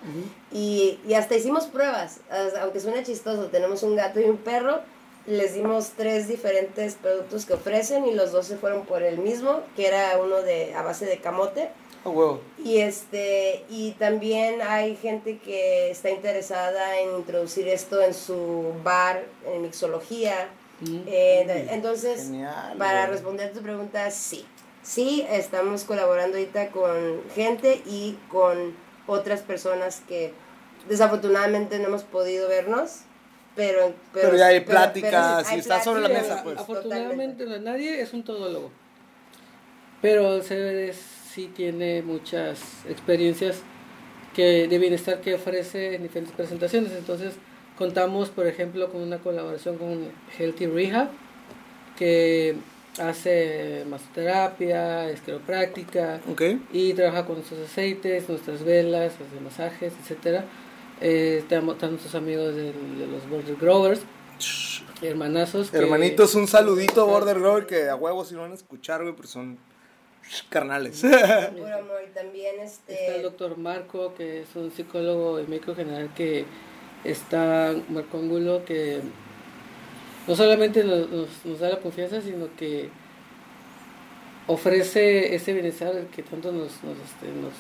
[0.52, 2.20] Y, y hasta hicimos pruebas,
[2.62, 4.80] aunque suene chistoso, tenemos un gato y un perro,
[5.26, 9.62] les dimos tres diferentes productos que ofrecen y los dos se fueron por el mismo,
[9.76, 11.70] que era uno de a base de camote.
[12.06, 12.40] A huevo.
[12.64, 19.26] Y este y también hay gente que está interesada en introducir esto en su bar,
[19.46, 20.48] en mixología.
[20.82, 21.04] Ujú.
[21.08, 23.12] Eh, entonces, Genial, para güey.
[23.12, 24.46] responder tu pregunta, sí.
[24.88, 28.74] Sí, estamos colaborando ahorita con gente y con
[29.06, 30.32] otras personas que
[30.88, 33.02] desafortunadamente no hemos podido vernos,
[33.54, 33.94] pero...
[34.14, 36.58] Pero ya hay pláticas y está sobre la mesa, pues.
[36.58, 38.72] Afortunadamente no, nadie es un todólogo.
[40.02, 43.64] Pero el CBD sí tiene muchas experiencias
[44.34, 46.94] que, de bienestar que ofrece en diferentes presentaciones.
[46.94, 47.34] Entonces
[47.78, 51.10] contamos, por ejemplo, con una colaboración con Healthy Rehab,
[51.98, 52.56] que
[53.00, 56.42] hace masoterapia, escleropráctica Ok.
[56.74, 60.46] y trabaja con nuestros aceites, nuestras velas, hace masajes, etcétera.
[61.02, 62.74] Eh, estamos- están nuestros amigos de,
[63.12, 64.02] los Border Growers,
[65.02, 65.70] hermanazos.
[65.72, 69.02] que- Hermanitos, un saludito a Border Grower que a huevos si no van a escuchar,
[69.04, 69.58] güey, pero son
[70.50, 71.04] carnales.
[71.04, 71.14] Amor.
[72.14, 73.22] También Está el este...
[73.22, 76.46] doctor Marco, que es un psicólogo y médico general que
[77.04, 79.02] está Marco Angulo, que
[80.28, 82.90] no solamente nos, nos- nos da la confianza, sino que
[84.48, 87.54] ofrece ese bienestar al que tanto nos, nos, este, nos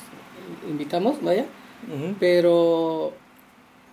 [0.69, 1.45] invitamos, vaya,
[2.19, 3.13] pero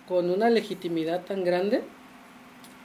[0.07, 1.81] con una legitimidad tan grande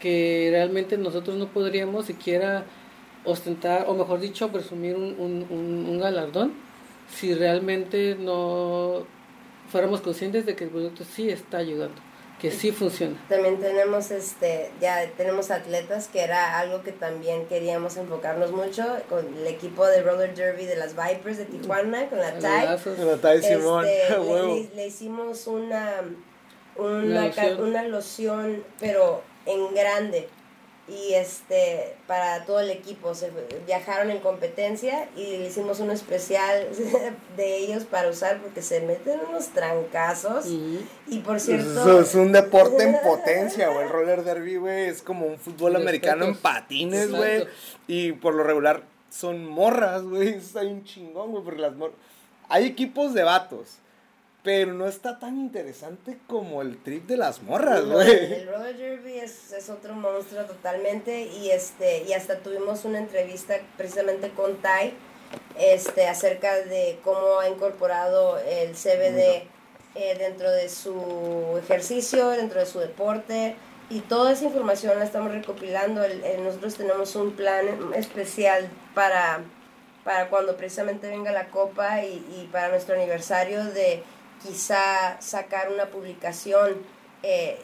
[0.00, 2.64] que realmente nosotros no podríamos siquiera
[3.24, 6.52] ostentar, o mejor dicho, presumir un, un, un, un galardón
[7.14, 9.04] si realmente no
[9.68, 12.00] fuéramos conscientes de que el producto sí está ayudando,
[12.40, 13.16] que sí funciona.
[13.28, 19.26] También tenemos este, ya tenemos atletas que era algo que también queríamos enfocarnos mucho con
[19.36, 22.66] el equipo de roller derby de las Vipers de Tijuana con la TAI.
[22.98, 26.00] La Tai Simón, Este, a le, hicimos una
[26.76, 27.68] Una una, ca- loción.
[27.68, 30.28] una loción, pero en grande.
[30.90, 33.30] Y este para todo el equipo se
[33.66, 36.68] viajaron en competencia y le hicimos un especial
[37.36, 40.46] de ellos para usar porque se meten unos trancazos.
[40.46, 43.84] Y por cierto es un deporte en potencia güey.
[43.84, 47.46] El roller derby güey es como un fútbol americano en patines güey.
[47.86, 50.28] Y por lo regular son morras güey.
[50.34, 51.96] Está un chingón güey porque las morras
[52.50, 53.78] hay equipos de vatos
[54.42, 58.32] pero no está tan interesante como el trip de las morras, güey.
[58.32, 63.56] el roller derby es, es, otro monstruo totalmente y este y hasta tuvimos una entrevista
[63.76, 64.94] precisamente con Tai
[65.58, 69.44] este acerca de cómo ha incorporado el CBD
[69.94, 73.56] eh, dentro de su ejercicio, dentro de su deporte
[73.90, 76.02] y toda esa información la estamos recopilando.
[76.42, 79.40] nosotros tenemos un plan especial para
[80.02, 84.02] para cuando precisamente venga la copa y, y para nuestro aniversario de
[84.42, 86.76] quizá sacar una publicación
[87.22, 87.58] eh,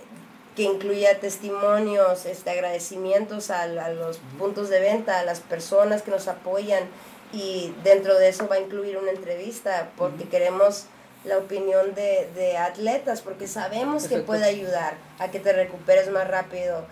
[0.54, 6.28] que incluya testimonios, este, agradecimientos a, los puntos de venta, a las personas que nos
[6.28, 6.84] apoyan
[7.32, 10.86] y dentro de eso va a incluir una entrevista porque queremos
[11.24, 16.86] la opinión de, atletas porque sabemos que puede ayudar a que te recuperes más rápido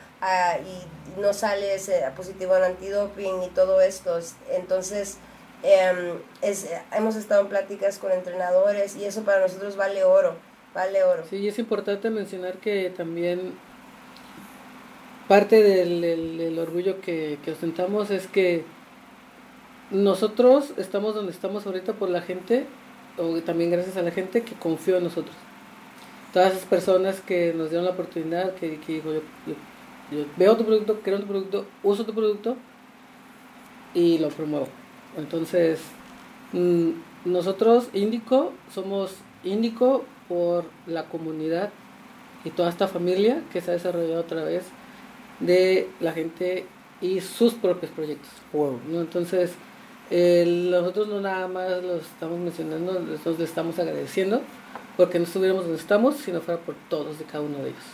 [0.67, 4.19] y no sales eh, positivo en antidoping y todo esto.
[4.51, 5.19] Entonces,
[5.67, 6.19] Em,
[6.93, 10.35] hemos estado en pláticas con entrenadores y eso para nosotros vale oro,
[10.75, 11.25] vale oro.
[11.31, 13.55] Sí, es importante mencionar que también
[15.27, 18.63] parte del, orgullo que, que, ostentamos es que
[19.91, 22.67] nosotros estamos donde estamos ahorita por la gente,
[23.17, 25.35] o también gracias a la gente que confió en nosotros.
[26.35, 29.21] Todas esas personas que nos dieron la oportunidad, que, que dijo, yo,
[30.13, 32.55] yo veo tu producto, creo tu producto, uso tu producto
[33.95, 34.69] y lo promuevo.
[35.17, 35.81] Entonces,
[36.53, 36.91] mm,
[37.25, 41.71] nosotros, Índico, somos Índico por la comunidad
[42.45, 44.65] y toda esta familia que se ha desarrollado a través
[45.41, 46.67] de la gente
[47.01, 48.31] y sus propios proyectos.
[48.93, 49.53] Entonces,
[50.11, 54.43] nosotros no nada más los estamos mencionando, nosotros les estamos agradeciendo
[54.97, 57.85] porque no estuviéramos donde estamos si no fuera por todos de cada uno de ellos.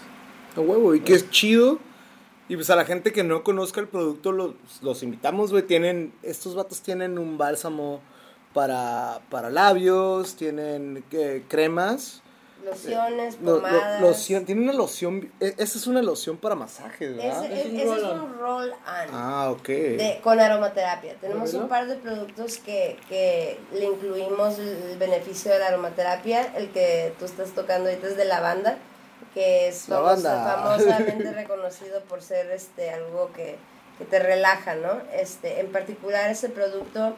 [0.56, 1.78] A huevo, y que es chido
[2.50, 5.62] y pues a la gente que no conozca el producto, los, los invitamos, güey.
[5.62, 8.00] Tienen, estos vatos tienen un bálsamo
[8.52, 12.22] para, para labios, tienen eh, cremas.
[12.64, 14.00] Lociones, pomadas.
[14.00, 17.44] loción, tiene una loción, e, esa es una loción para masajes, ¿verdad?
[17.44, 18.74] Ese, es, un roll-on.
[18.84, 19.70] Ah, ok.
[20.20, 21.14] con aromaterapia.
[21.20, 26.52] Tenemos un par de productos que, que le incluimos el beneficio de la aromaterapia.
[26.56, 28.76] El que tú estás tocando ahorita es de lavanda
[29.34, 33.56] que es famosamente reconocido por ser este algo que,
[34.08, 35.02] te relaja, ¿no?
[35.12, 37.14] Este, en particular ese producto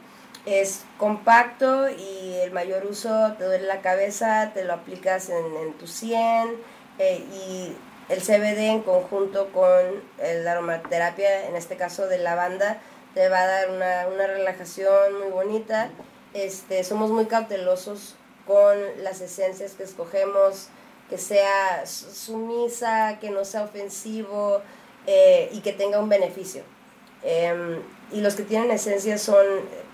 [0.46, 5.86] es compacto y el mayor uso te duele la cabeza, te lo aplicas en, tu
[5.86, 6.56] sien
[6.98, 7.76] eh, y
[8.08, 12.80] el CBD en conjunto con la aromaterapia, en este caso de lavanda,
[13.14, 15.90] te va a dar una, una relajación muy bonita.
[16.34, 18.16] Este, somos muy cautelosos
[18.46, 20.68] con las esencias que escogemos,
[21.12, 24.62] que sea sumisa, que no sea ofensivo
[25.06, 26.62] eh, y que tenga un beneficio.
[27.22, 27.82] Em,
[28.12, 29.44] y los que tienen esencia son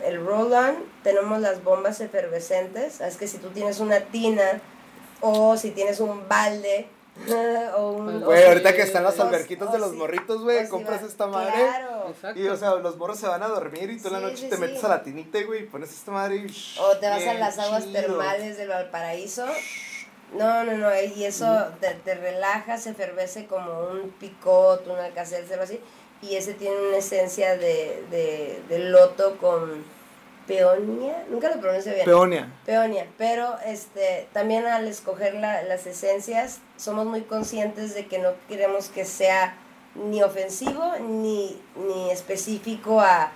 [0.05, 4.61] el roll-on, tenemos las bombas efervescentes, es que si tú tienes una tina
[5.21, 6.87] o si tienes un balde
[7.77, 8.21] o un...
[8.21, 11.53] Güey, ahorita que están los alberquitos de los morritos, güey, compras esta madre.
[11.53, 12.15] Claro.
[12.37, 14.57] Y, o sea, los morros se van a dormir y tú en la noche te
[14.57, 16.77] metes a la tinita, güey, y pones esta madre y...
[16.81, 19.47] O te vas a las aguas termales del Valparaíso
[20.37, 21.47] no, no, no, y eso
[21.81, 25.81] te, te, relaja, se efervece como un picot, un alcacer, algo así,
[26.21, 29.85] y ese tiene una esencia de, de, de loto con
[30.47, 32.05] peonia, nunca lo pronuncio bien.
[32.05, 32.49] Peonia.
[32.65, 38.31] Peonia, pero este, también al escoger la, las esencias somos muy conscientes de que no
[38.49, 39.55] queremos que sea
[39.95, 43.31] ni ofensivo ni, ni específico a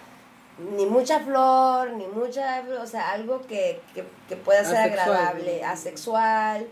[0.77, 6.67] ni mucha flor, ni mucha, o sea, algo que, que, que pueda ser agradable, asexual,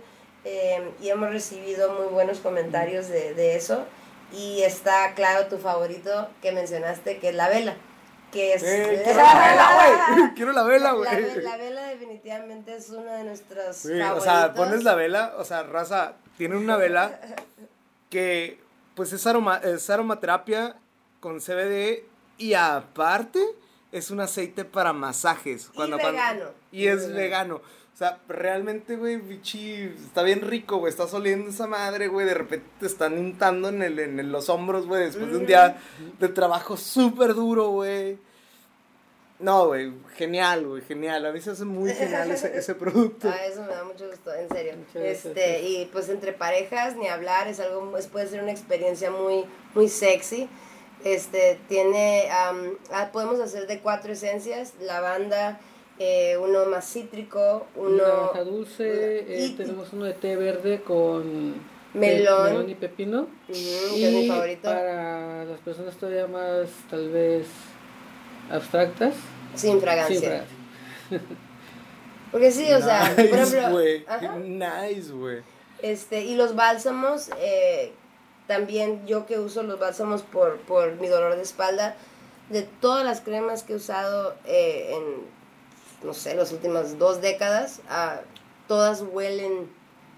[0.45, 3.85] Em, y hemos recibido muy buenos comentarios de, de, eso.
[4.33, 7.77] Y está claro tu favorito que mencionaste, que es la vela.
[8.33, 8.62] Que es...
[8.62, 10.35] Eh, quiero la vela, güey.
[10.35, 11.43] Quiero la vela, güey.
[11.43, 14.19] La, vela definitivamente es uno de nuestros favoritos.
[14.19, 17.21] O sea, pones la vela, o sea, raza, tiene una vela
[18.09, 18.61] que
[18.95, 20.77] pues es, aroma, es aromaterapia
[21.21, 22.05] con CBD
[22.39, 23.41] y aparte
[23.93, 25.71] es un aceite para masajes.
[25.75, 26.45] Cuando, y vegano.
[26.71, 27.57] y es vegano.
[27.57, 27.62] O
[28.01, 30.91] sea, realmente, güey, bichi, está bien rico, güey.
[30.91, 32.25] Estás oliendo esa madre, güey.
[32.25, 35.05] De repente te están untando en, el, en los hombros, güey.
[35.05, 35.77] Después de un día
[36.19, 38.19] de trabajo súper duro, güey.
[39.39, 41.27] No, güey, genial, güey, genial.
[41.27, 43.29] A mí se hace muy genial ese, ese producto.
[43.33, 44.75] Ah, eso me da mucho gusto, en serio.
[44.95, 49.45] este, y pues entre parejas, ni hablar, es algo, puede ser una experiencia muy,
[49.75, 50.49] muy sexy.
[51.05, 55.59] Este, tiene, ah, podemos hacer de cuatro esencias, lavanda,
[56.03, 57.99] eh, uno más cítrico, uno...
[57.99, 61.55] Naranja dulce, eh, y- tenemos uno de té verde con
[61.93, 62.45] Melón.
[62.45, 63.21] melón y pepino.
[63.23, 64.63] Ujú, que es mi Y favorito.
[64.63, 67.47] para las personas todavía más, tal vez,
[68.51, 69.15] abstractas,
[69.55, 70.19] Sin fragancia.
[70.19, 70.57] sin fragancia.
[72.33, 73.59] Porque sí, o sea, por Nice,
[74.09, 74.39] ejemplo...
[74.39, 75.43] Nice, güey.
[75.83, 77.93] Este, y los bálsamos, eh,
[78.47, 81.97] también yo que uso los bálsamos por, por mi dolor de espalda,
[82.51, 85.40] de todas las cremas que he usado eh, en,
[86.03, 88.21] no sé, las últimas dos décadas, ah,
[88.69, 89.71] todas huelen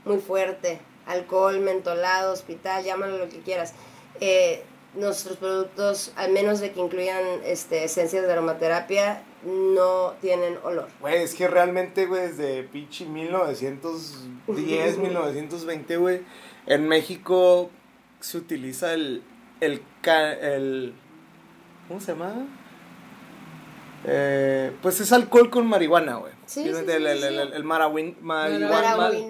[0.04, 0.80] muy fuerte.
[1.06, 3.74] Alcohol, mentolado, hospital, llámalo lo que quieras.
[4.20, 4.62] Eh,
[4.94, 10.88] nuestros productos, al menos de que incluyan este, esencias de aromaterapia, no tienen olor.
[11.00, 16.20] Güey, es que realmente, güey, desde pinche 1910, 1920, güey,
[16.66, 17.70] en México
[18.20, 19.24] se utiliza el,
[19.60, 19.82] el,
[20.40, 20.94] el,
[21.88, 22.46] ¿cómo se llama?
[24.04, 26.32] Eh, pues es alcohol con marihuana, güey.
[26.46, 29.26] Sí, el, sí, el, sí, el, el- el marihuan- marihuanol.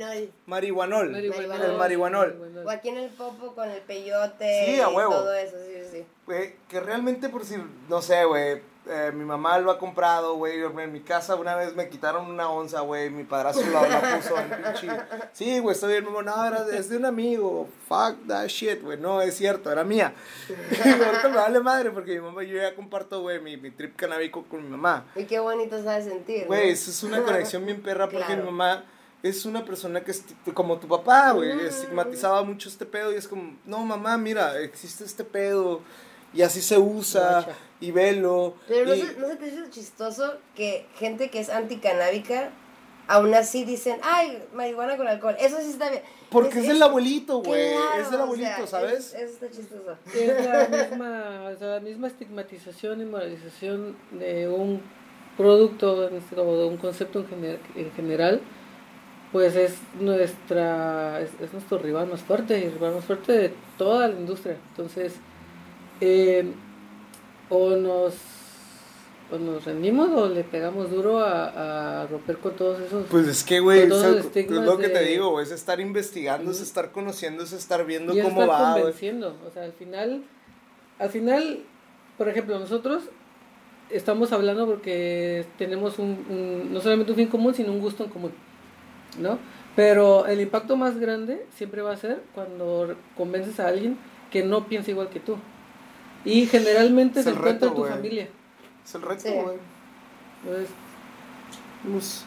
[0.47, 1.15] Marihuanol.
[1.15, 2.62] El marihuanol.
[2.65, 5.12] O aquí en el popo con el peyote Sí, a y huevo.
[5.12, 6.05] todo eso, sí, sí, sí.
[6.27, 7.57] Güey, que realmente por si,
[7.89, 11.74] no sé, güey, eh, mi mamá lo ha comprado, güey, en mi casa una vez
[11.76, 14.88] me quitaron una onza, güey, mi padrastro la, la puso en pinche,
[15.32, 19.20] sí, güey, estoy bien, no, era es de un amigo, fuck that shit, güey, no,
[19.22, 20.12] es cierto, era mía,
[20.48, 23.94] y ahorita me vale madre, porque mi mamá, yo ya comparto, güey, mi, mi trip
[23.94, 26.42] canábico con mi mamá, Y qué bonito sabe sentir.
[26.42, 26.46] ¿no?
[26.48, 28.42] güey, eso es una conexión bien perra, porque Claro.
[28.42, 28.84] mi mamá
[29.22, 33.28] es una persona que es como tu papá, güey, estigmatizaba mucho este pedo, y es
[33.28, 35.80] como, no, mamá, mira, existe este pedo,
[36.34, 37.46] y así se usa,
[37.80, 41.50] y velo, Pero no, y- se, no se te hizo chistoso que gente que es
[41.50, 42.50] anticanábica,
[43.09, 45.36] aún así dicen, ay, marihuana con alcohol.
[45.38, 46.02] Eso sí está bien.
[46.30, 47.72] Porque es, del abuelito, güey.
[47.72, 49.12] claro, es del o abuelito, sea, ¿sabes?
[49.12, 49.96] es- Eso está chistoso.
[50.14, 54.80] Es la misma, o sea, la misma estigmatización y moralización de un
[55.36, 58.40] producto este- o de un concepto en, gener- en general,
[59.32, 63.54] pues es nuestra es, es nuestro rival más fuerte y el rival más fuerte de
[63.78, 64.56] toda la industria.
[64.70, 65.14] Entonces,
[66.05, 66.45] eh,
[67.49, 68.15] o nos
[69.31, 73.45] o nos rendimos o le pegamos duro a, a romper con todos esos Pues es
[73.45, 73.89] que, güey, es,
[74.51, 78.43] lo que te digo, es estar investigando, es estar conociendo, es estar viendo y cómo
[78.43, 80.23] estar va, convenciendo o sea al final
[80.99, 81.61] al final
[82.19, 83.05] por ejemplo nosotros
[83.91, 88.11] estamos hablando porque tenemos un, un- no solamente un fin común sino un gusto en
[88.11, 88.33] común
[89.19, 89.39] no
[89.77, 93.97] pero el impacto más grande siempre va a ser cuando convences a alguien
[94.31, 95.37] que no piensa igual que tú
[96.24, 97.93] y generalmente Es se el encuentra reto, tu güey.
[97.93, 98.28] familia
[98.85, 99.31] Es el reto, Sí.
[99.35, 99.57] güey.
[100.44, 100.69] Entonces,
[101.90, 102.24] Pues,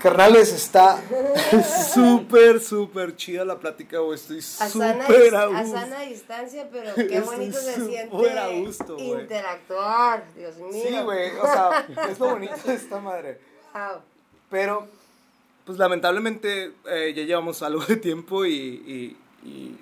[0.00, 1.02] Carnales, está
[1.94, 4.14] súper, súper chida la plática, güey.
[4.14, 5.76] Estoy A sana, súper a a gusto.
[5.76, 9.22] sana distancia, pero qué Estoy bonito se siente a gusto, güey.
[9.22, 10.24] interactuar.
[10.36, 10.84] Dios mío.
[10.86, 13.40] Sí, güey, o sea, es lo bonito de esta madre.
[13.74, 14.00] Wow.
[14.50, 14.86] Pero,
[15.64, 19.78] pues lamentablemente eh, ya llevamos algo de tiempo y, y- y,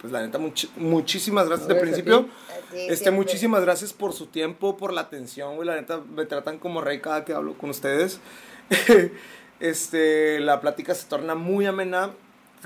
[0.00, 2.22] pues la neta, much- muchísimas gracias de a principio.
[2.24, 2.30] ti.
[2.52, 5.66] A ti Este, muchísimas gracias por su tiempo, por la atención, güey.
[5.68, 8.18] La neta, me tratan como rey cada que hablo con ustedes.
[9.60, 12.10] este, la plática se torna muy amena.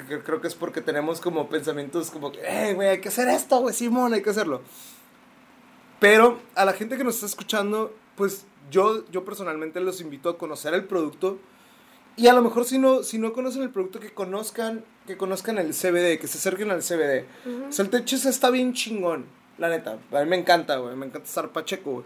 [0.08, 3.28] Cre- Creo que es porque tenemos como pensamientos como que, eh, güey, hay que hacer
[3.28, 4.62] esto, güey, Simón, hay que hacerlo.
[6.00, 10.38] Pero a la gente que nos está escuchando, pues yo, yo personalmente los invito a
[10.38, 11.38] conocer el producto.
[12.16, 15.58] Y a lo mejor si no, si no conocen el producto, que conozcan, que conozcan
[15.58, 17.24] el CBD, que se acerquen al CBD.
[17.68, 19.26] O sea, el THC está bien chingón,
[19.58, 19.98] la neta.
[20.12, 20.94] A mí me encanta, güey.
[20.96, 22.04] Me encanta estar pacheco, güey.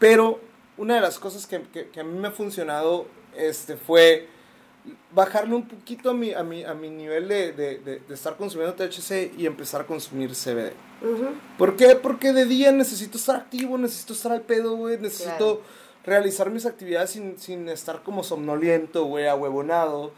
[0.00, 0.40] Pero
[0.76, 3.06] una de las cosas que, que- que a mí me ha funcionado
[3.36, 4.26] este, fue
[5.14, 8.36] bajarle un poquito a mi, a mi, a mi nivel de, de, de- de estar
[8.36, 10.72] consumiendo THC y empezar a consumir CBD.
[11.58, 11.94] ¿Por qué?
[11.94, 14.98] Porque de día necesito estar activo, necesito estar al pedo, güey.
[14.98, 15.62] Necesito Claro.
[16.08, 20.12] Realizar mis actividades sin, sin estar como somnoliento, güey, ahuevonado.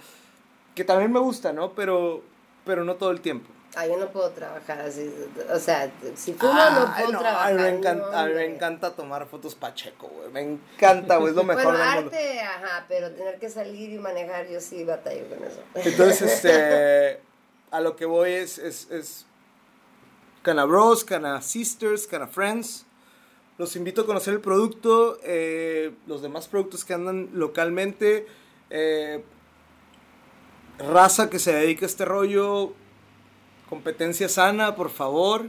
[0.74, 1.72] Que también me gusta, ¿no?
[1.74, 2.22] Pero,
[2.64, 3.48] pero no todo el tiempo.
[3.76, 5.08] Ah, yo no puedo trabajar así.
[5.52, 7.52] O sea, si fumo Ay, no puedo no, trabajar.
[7.52, 10.28] a mí me encanta, no, a mí me encanta tomar fotos pacheco, güey.
[10.32, 11.30] Me encanta, güey.
[11.30, 12.10] Es lo mejor Bueno, del mundo.
[12.16, 15.62] arte, ajá, pero tener que salir y manejar, yo sí batallo con eso.
[15.76, 17.20] Entonces, este,
[17.70, 19.26] a lo que voy es, es, es
[20.42, 22.86] Cana Bros, Cana Sisters, Cana Friends.
[23.60, 28.26] Los invito a conocer el producto, eh, los demás productos que andan localmente.
[28.70, 29.22] eh,
[30.78, 32.72] raza que se dedica a este rollo,
[33.68, 35.44] competencia sana, por favor.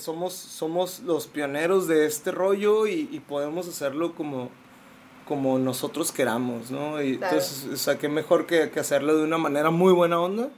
[0.00, 4.50] Somos, somos los pioneros de este rollo y, y podemos hacerlo como,
[5.28, 7.00] como nosotros queramos, ¿no?
[7.00, 7.36] Y Claro.
[7.36, 10.48] entonces, o sea, qué mejor que, que hacerlo de una manera muy buena onda.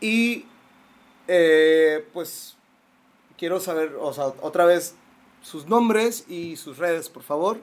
[0.00, 0.46] Y,
[1.28, 2.56] eh, pues,
[3.38, 4.96] quiero saber, o sea, otra vez
[5.46, 7.58] sus nombres y sus redes, por favor.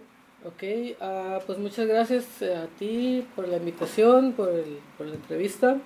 [0.46, 0.64] Ok,
[1.02, 5.78] uh, pues muchas gracias a ti por la invitación, por, el, por la entrevista.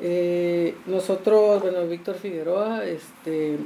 [0.00, 3.58] Eh, nosotros, bueno, Víctor Figueroa, este,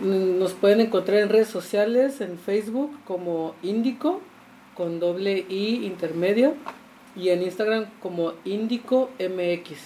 [0.00, 4.20] nos pueden encontrar en redes sociales, en Facebook como Índico,
[4.76, 6.54] con doble I intermedio,
[7.14, 9.78] y en Instagram como Índico MX.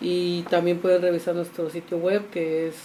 [0.00, 2.76] Y también pueden revisar nuestro sitio web que es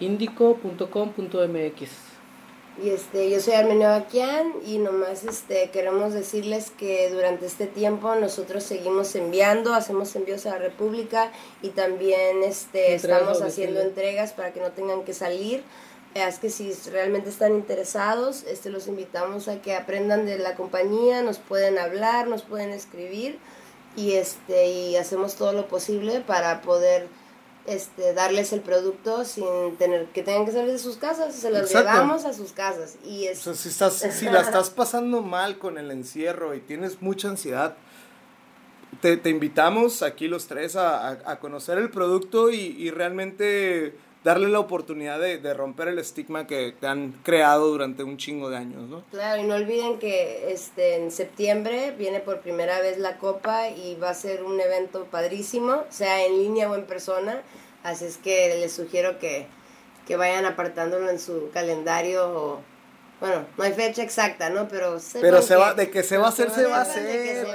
[0.00, 1.90] www.indico.com.mx.
[2.82, 8.14] Y este, yo soy Armenio Baquian y nomás este, queremos decirles que durante este tiempo
[8.14, 14.52] nosotros seguimos enviando, hacemos envíos a la República y también este, estamos haciendo entregas para
[14.52, 15.62] que no tengan que salir.
[16.14, 21.22] Es que si realmente están interesados, este, los invitamos a que aprendan de la compañía,
[21.22, 23.38] nos pueden hablar, nos pueden escribir
[23.96, 27.06] y, este, y hacemos todo lo posible para poder
[27.66, 31.72] este, darles el producto sin tener que tengan que salir de sus casas, se los
[31.72, 32.96] llevamos a sus casas.
[33.04, 33.38] Y es...
[33.38, 37.76] si, estás, si la estás pasando mal con el encierro y tienes mucha ansiedad,
[39.00, 44.48] te, te invitamos aquí los tres a, a, conocer el producto y, y, realmente darle
[44.48, 48.56] la oportunidad de, de, romper el estigma que te han creado durante un chingo de
[48.56, 49.02] años, ¿no?
[49.10, 53.96] Claro, y no olviden que este, en septiembre viene por primera vez la Copa y
[53.96, 57.42] va a ser un evento padrísimo, sea en línea o en persona,
[57.82, 59.46] así es que les sugiero que,
[60.06, 62.60] que vayan apartándolo en su calendario o
[63.22, 64.66] bueno, no hay fecha exacta, ¿no?
[64.66, 67.46] Pero Pero se va, de que se va a hacer, se va a hacer.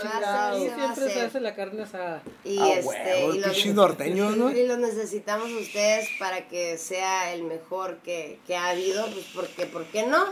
[0.55, 2.23] siempre se hace la carne asada.
[2.45, 4.49] Y ah, este, y los, norteños, ¿no?
[4.57, 9.65] Y los necesitamos ustedes para que sea el mejor que, que ha habido, pues porque,
[9.65, 10.23] ¿por qué no?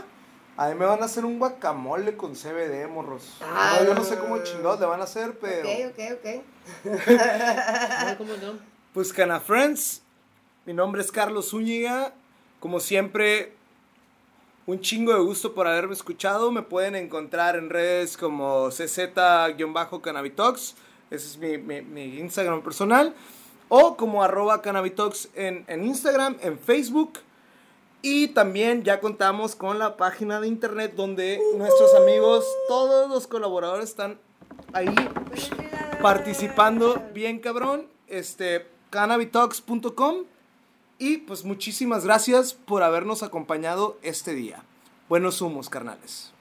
[0.56, 3.36] A mí me van a hacer un guacamole con CBD, morros.
[3.42, 5.68] Ah, no, yo no sé cómo chingados le van a hacer, pero...
[5.68, 6.96] Ok, ok, ok.
[8.16, 8.58] ¿Cómo no?
[8.94, 10.00] Pues Cana Friends,
[10.64, 12.14] mi nombre es Carlos Zúñiga.
[12.58, 13.55] Como siempre,
[14.66, 16.50] un chingo de gusto por haberme escuchado.
[16.50, 20.74] Me pueden encontrar en redes como cz-cannabitox.
[21.10, 23.14] Ese es mi, mi, Instagram personal.
[23.68, 27.20] O como arroba cannabitox en, en Instagram, en Facebook.
[28.02, 33.88] Y también ya contamos con la página de internet donde nuestros amigos, todos los colaboradores
[33.88, 34.18] están
[34.72, 34.94] ahí
[36.02, 37.88] participando bien cabrón.
[38.06, 40.26] Este, cannabitox.com
[40.98, 44.62] y pues muchísimas gracias por habernos acompañado este día.
[45.08, 46.32] Buenos humos, carnales.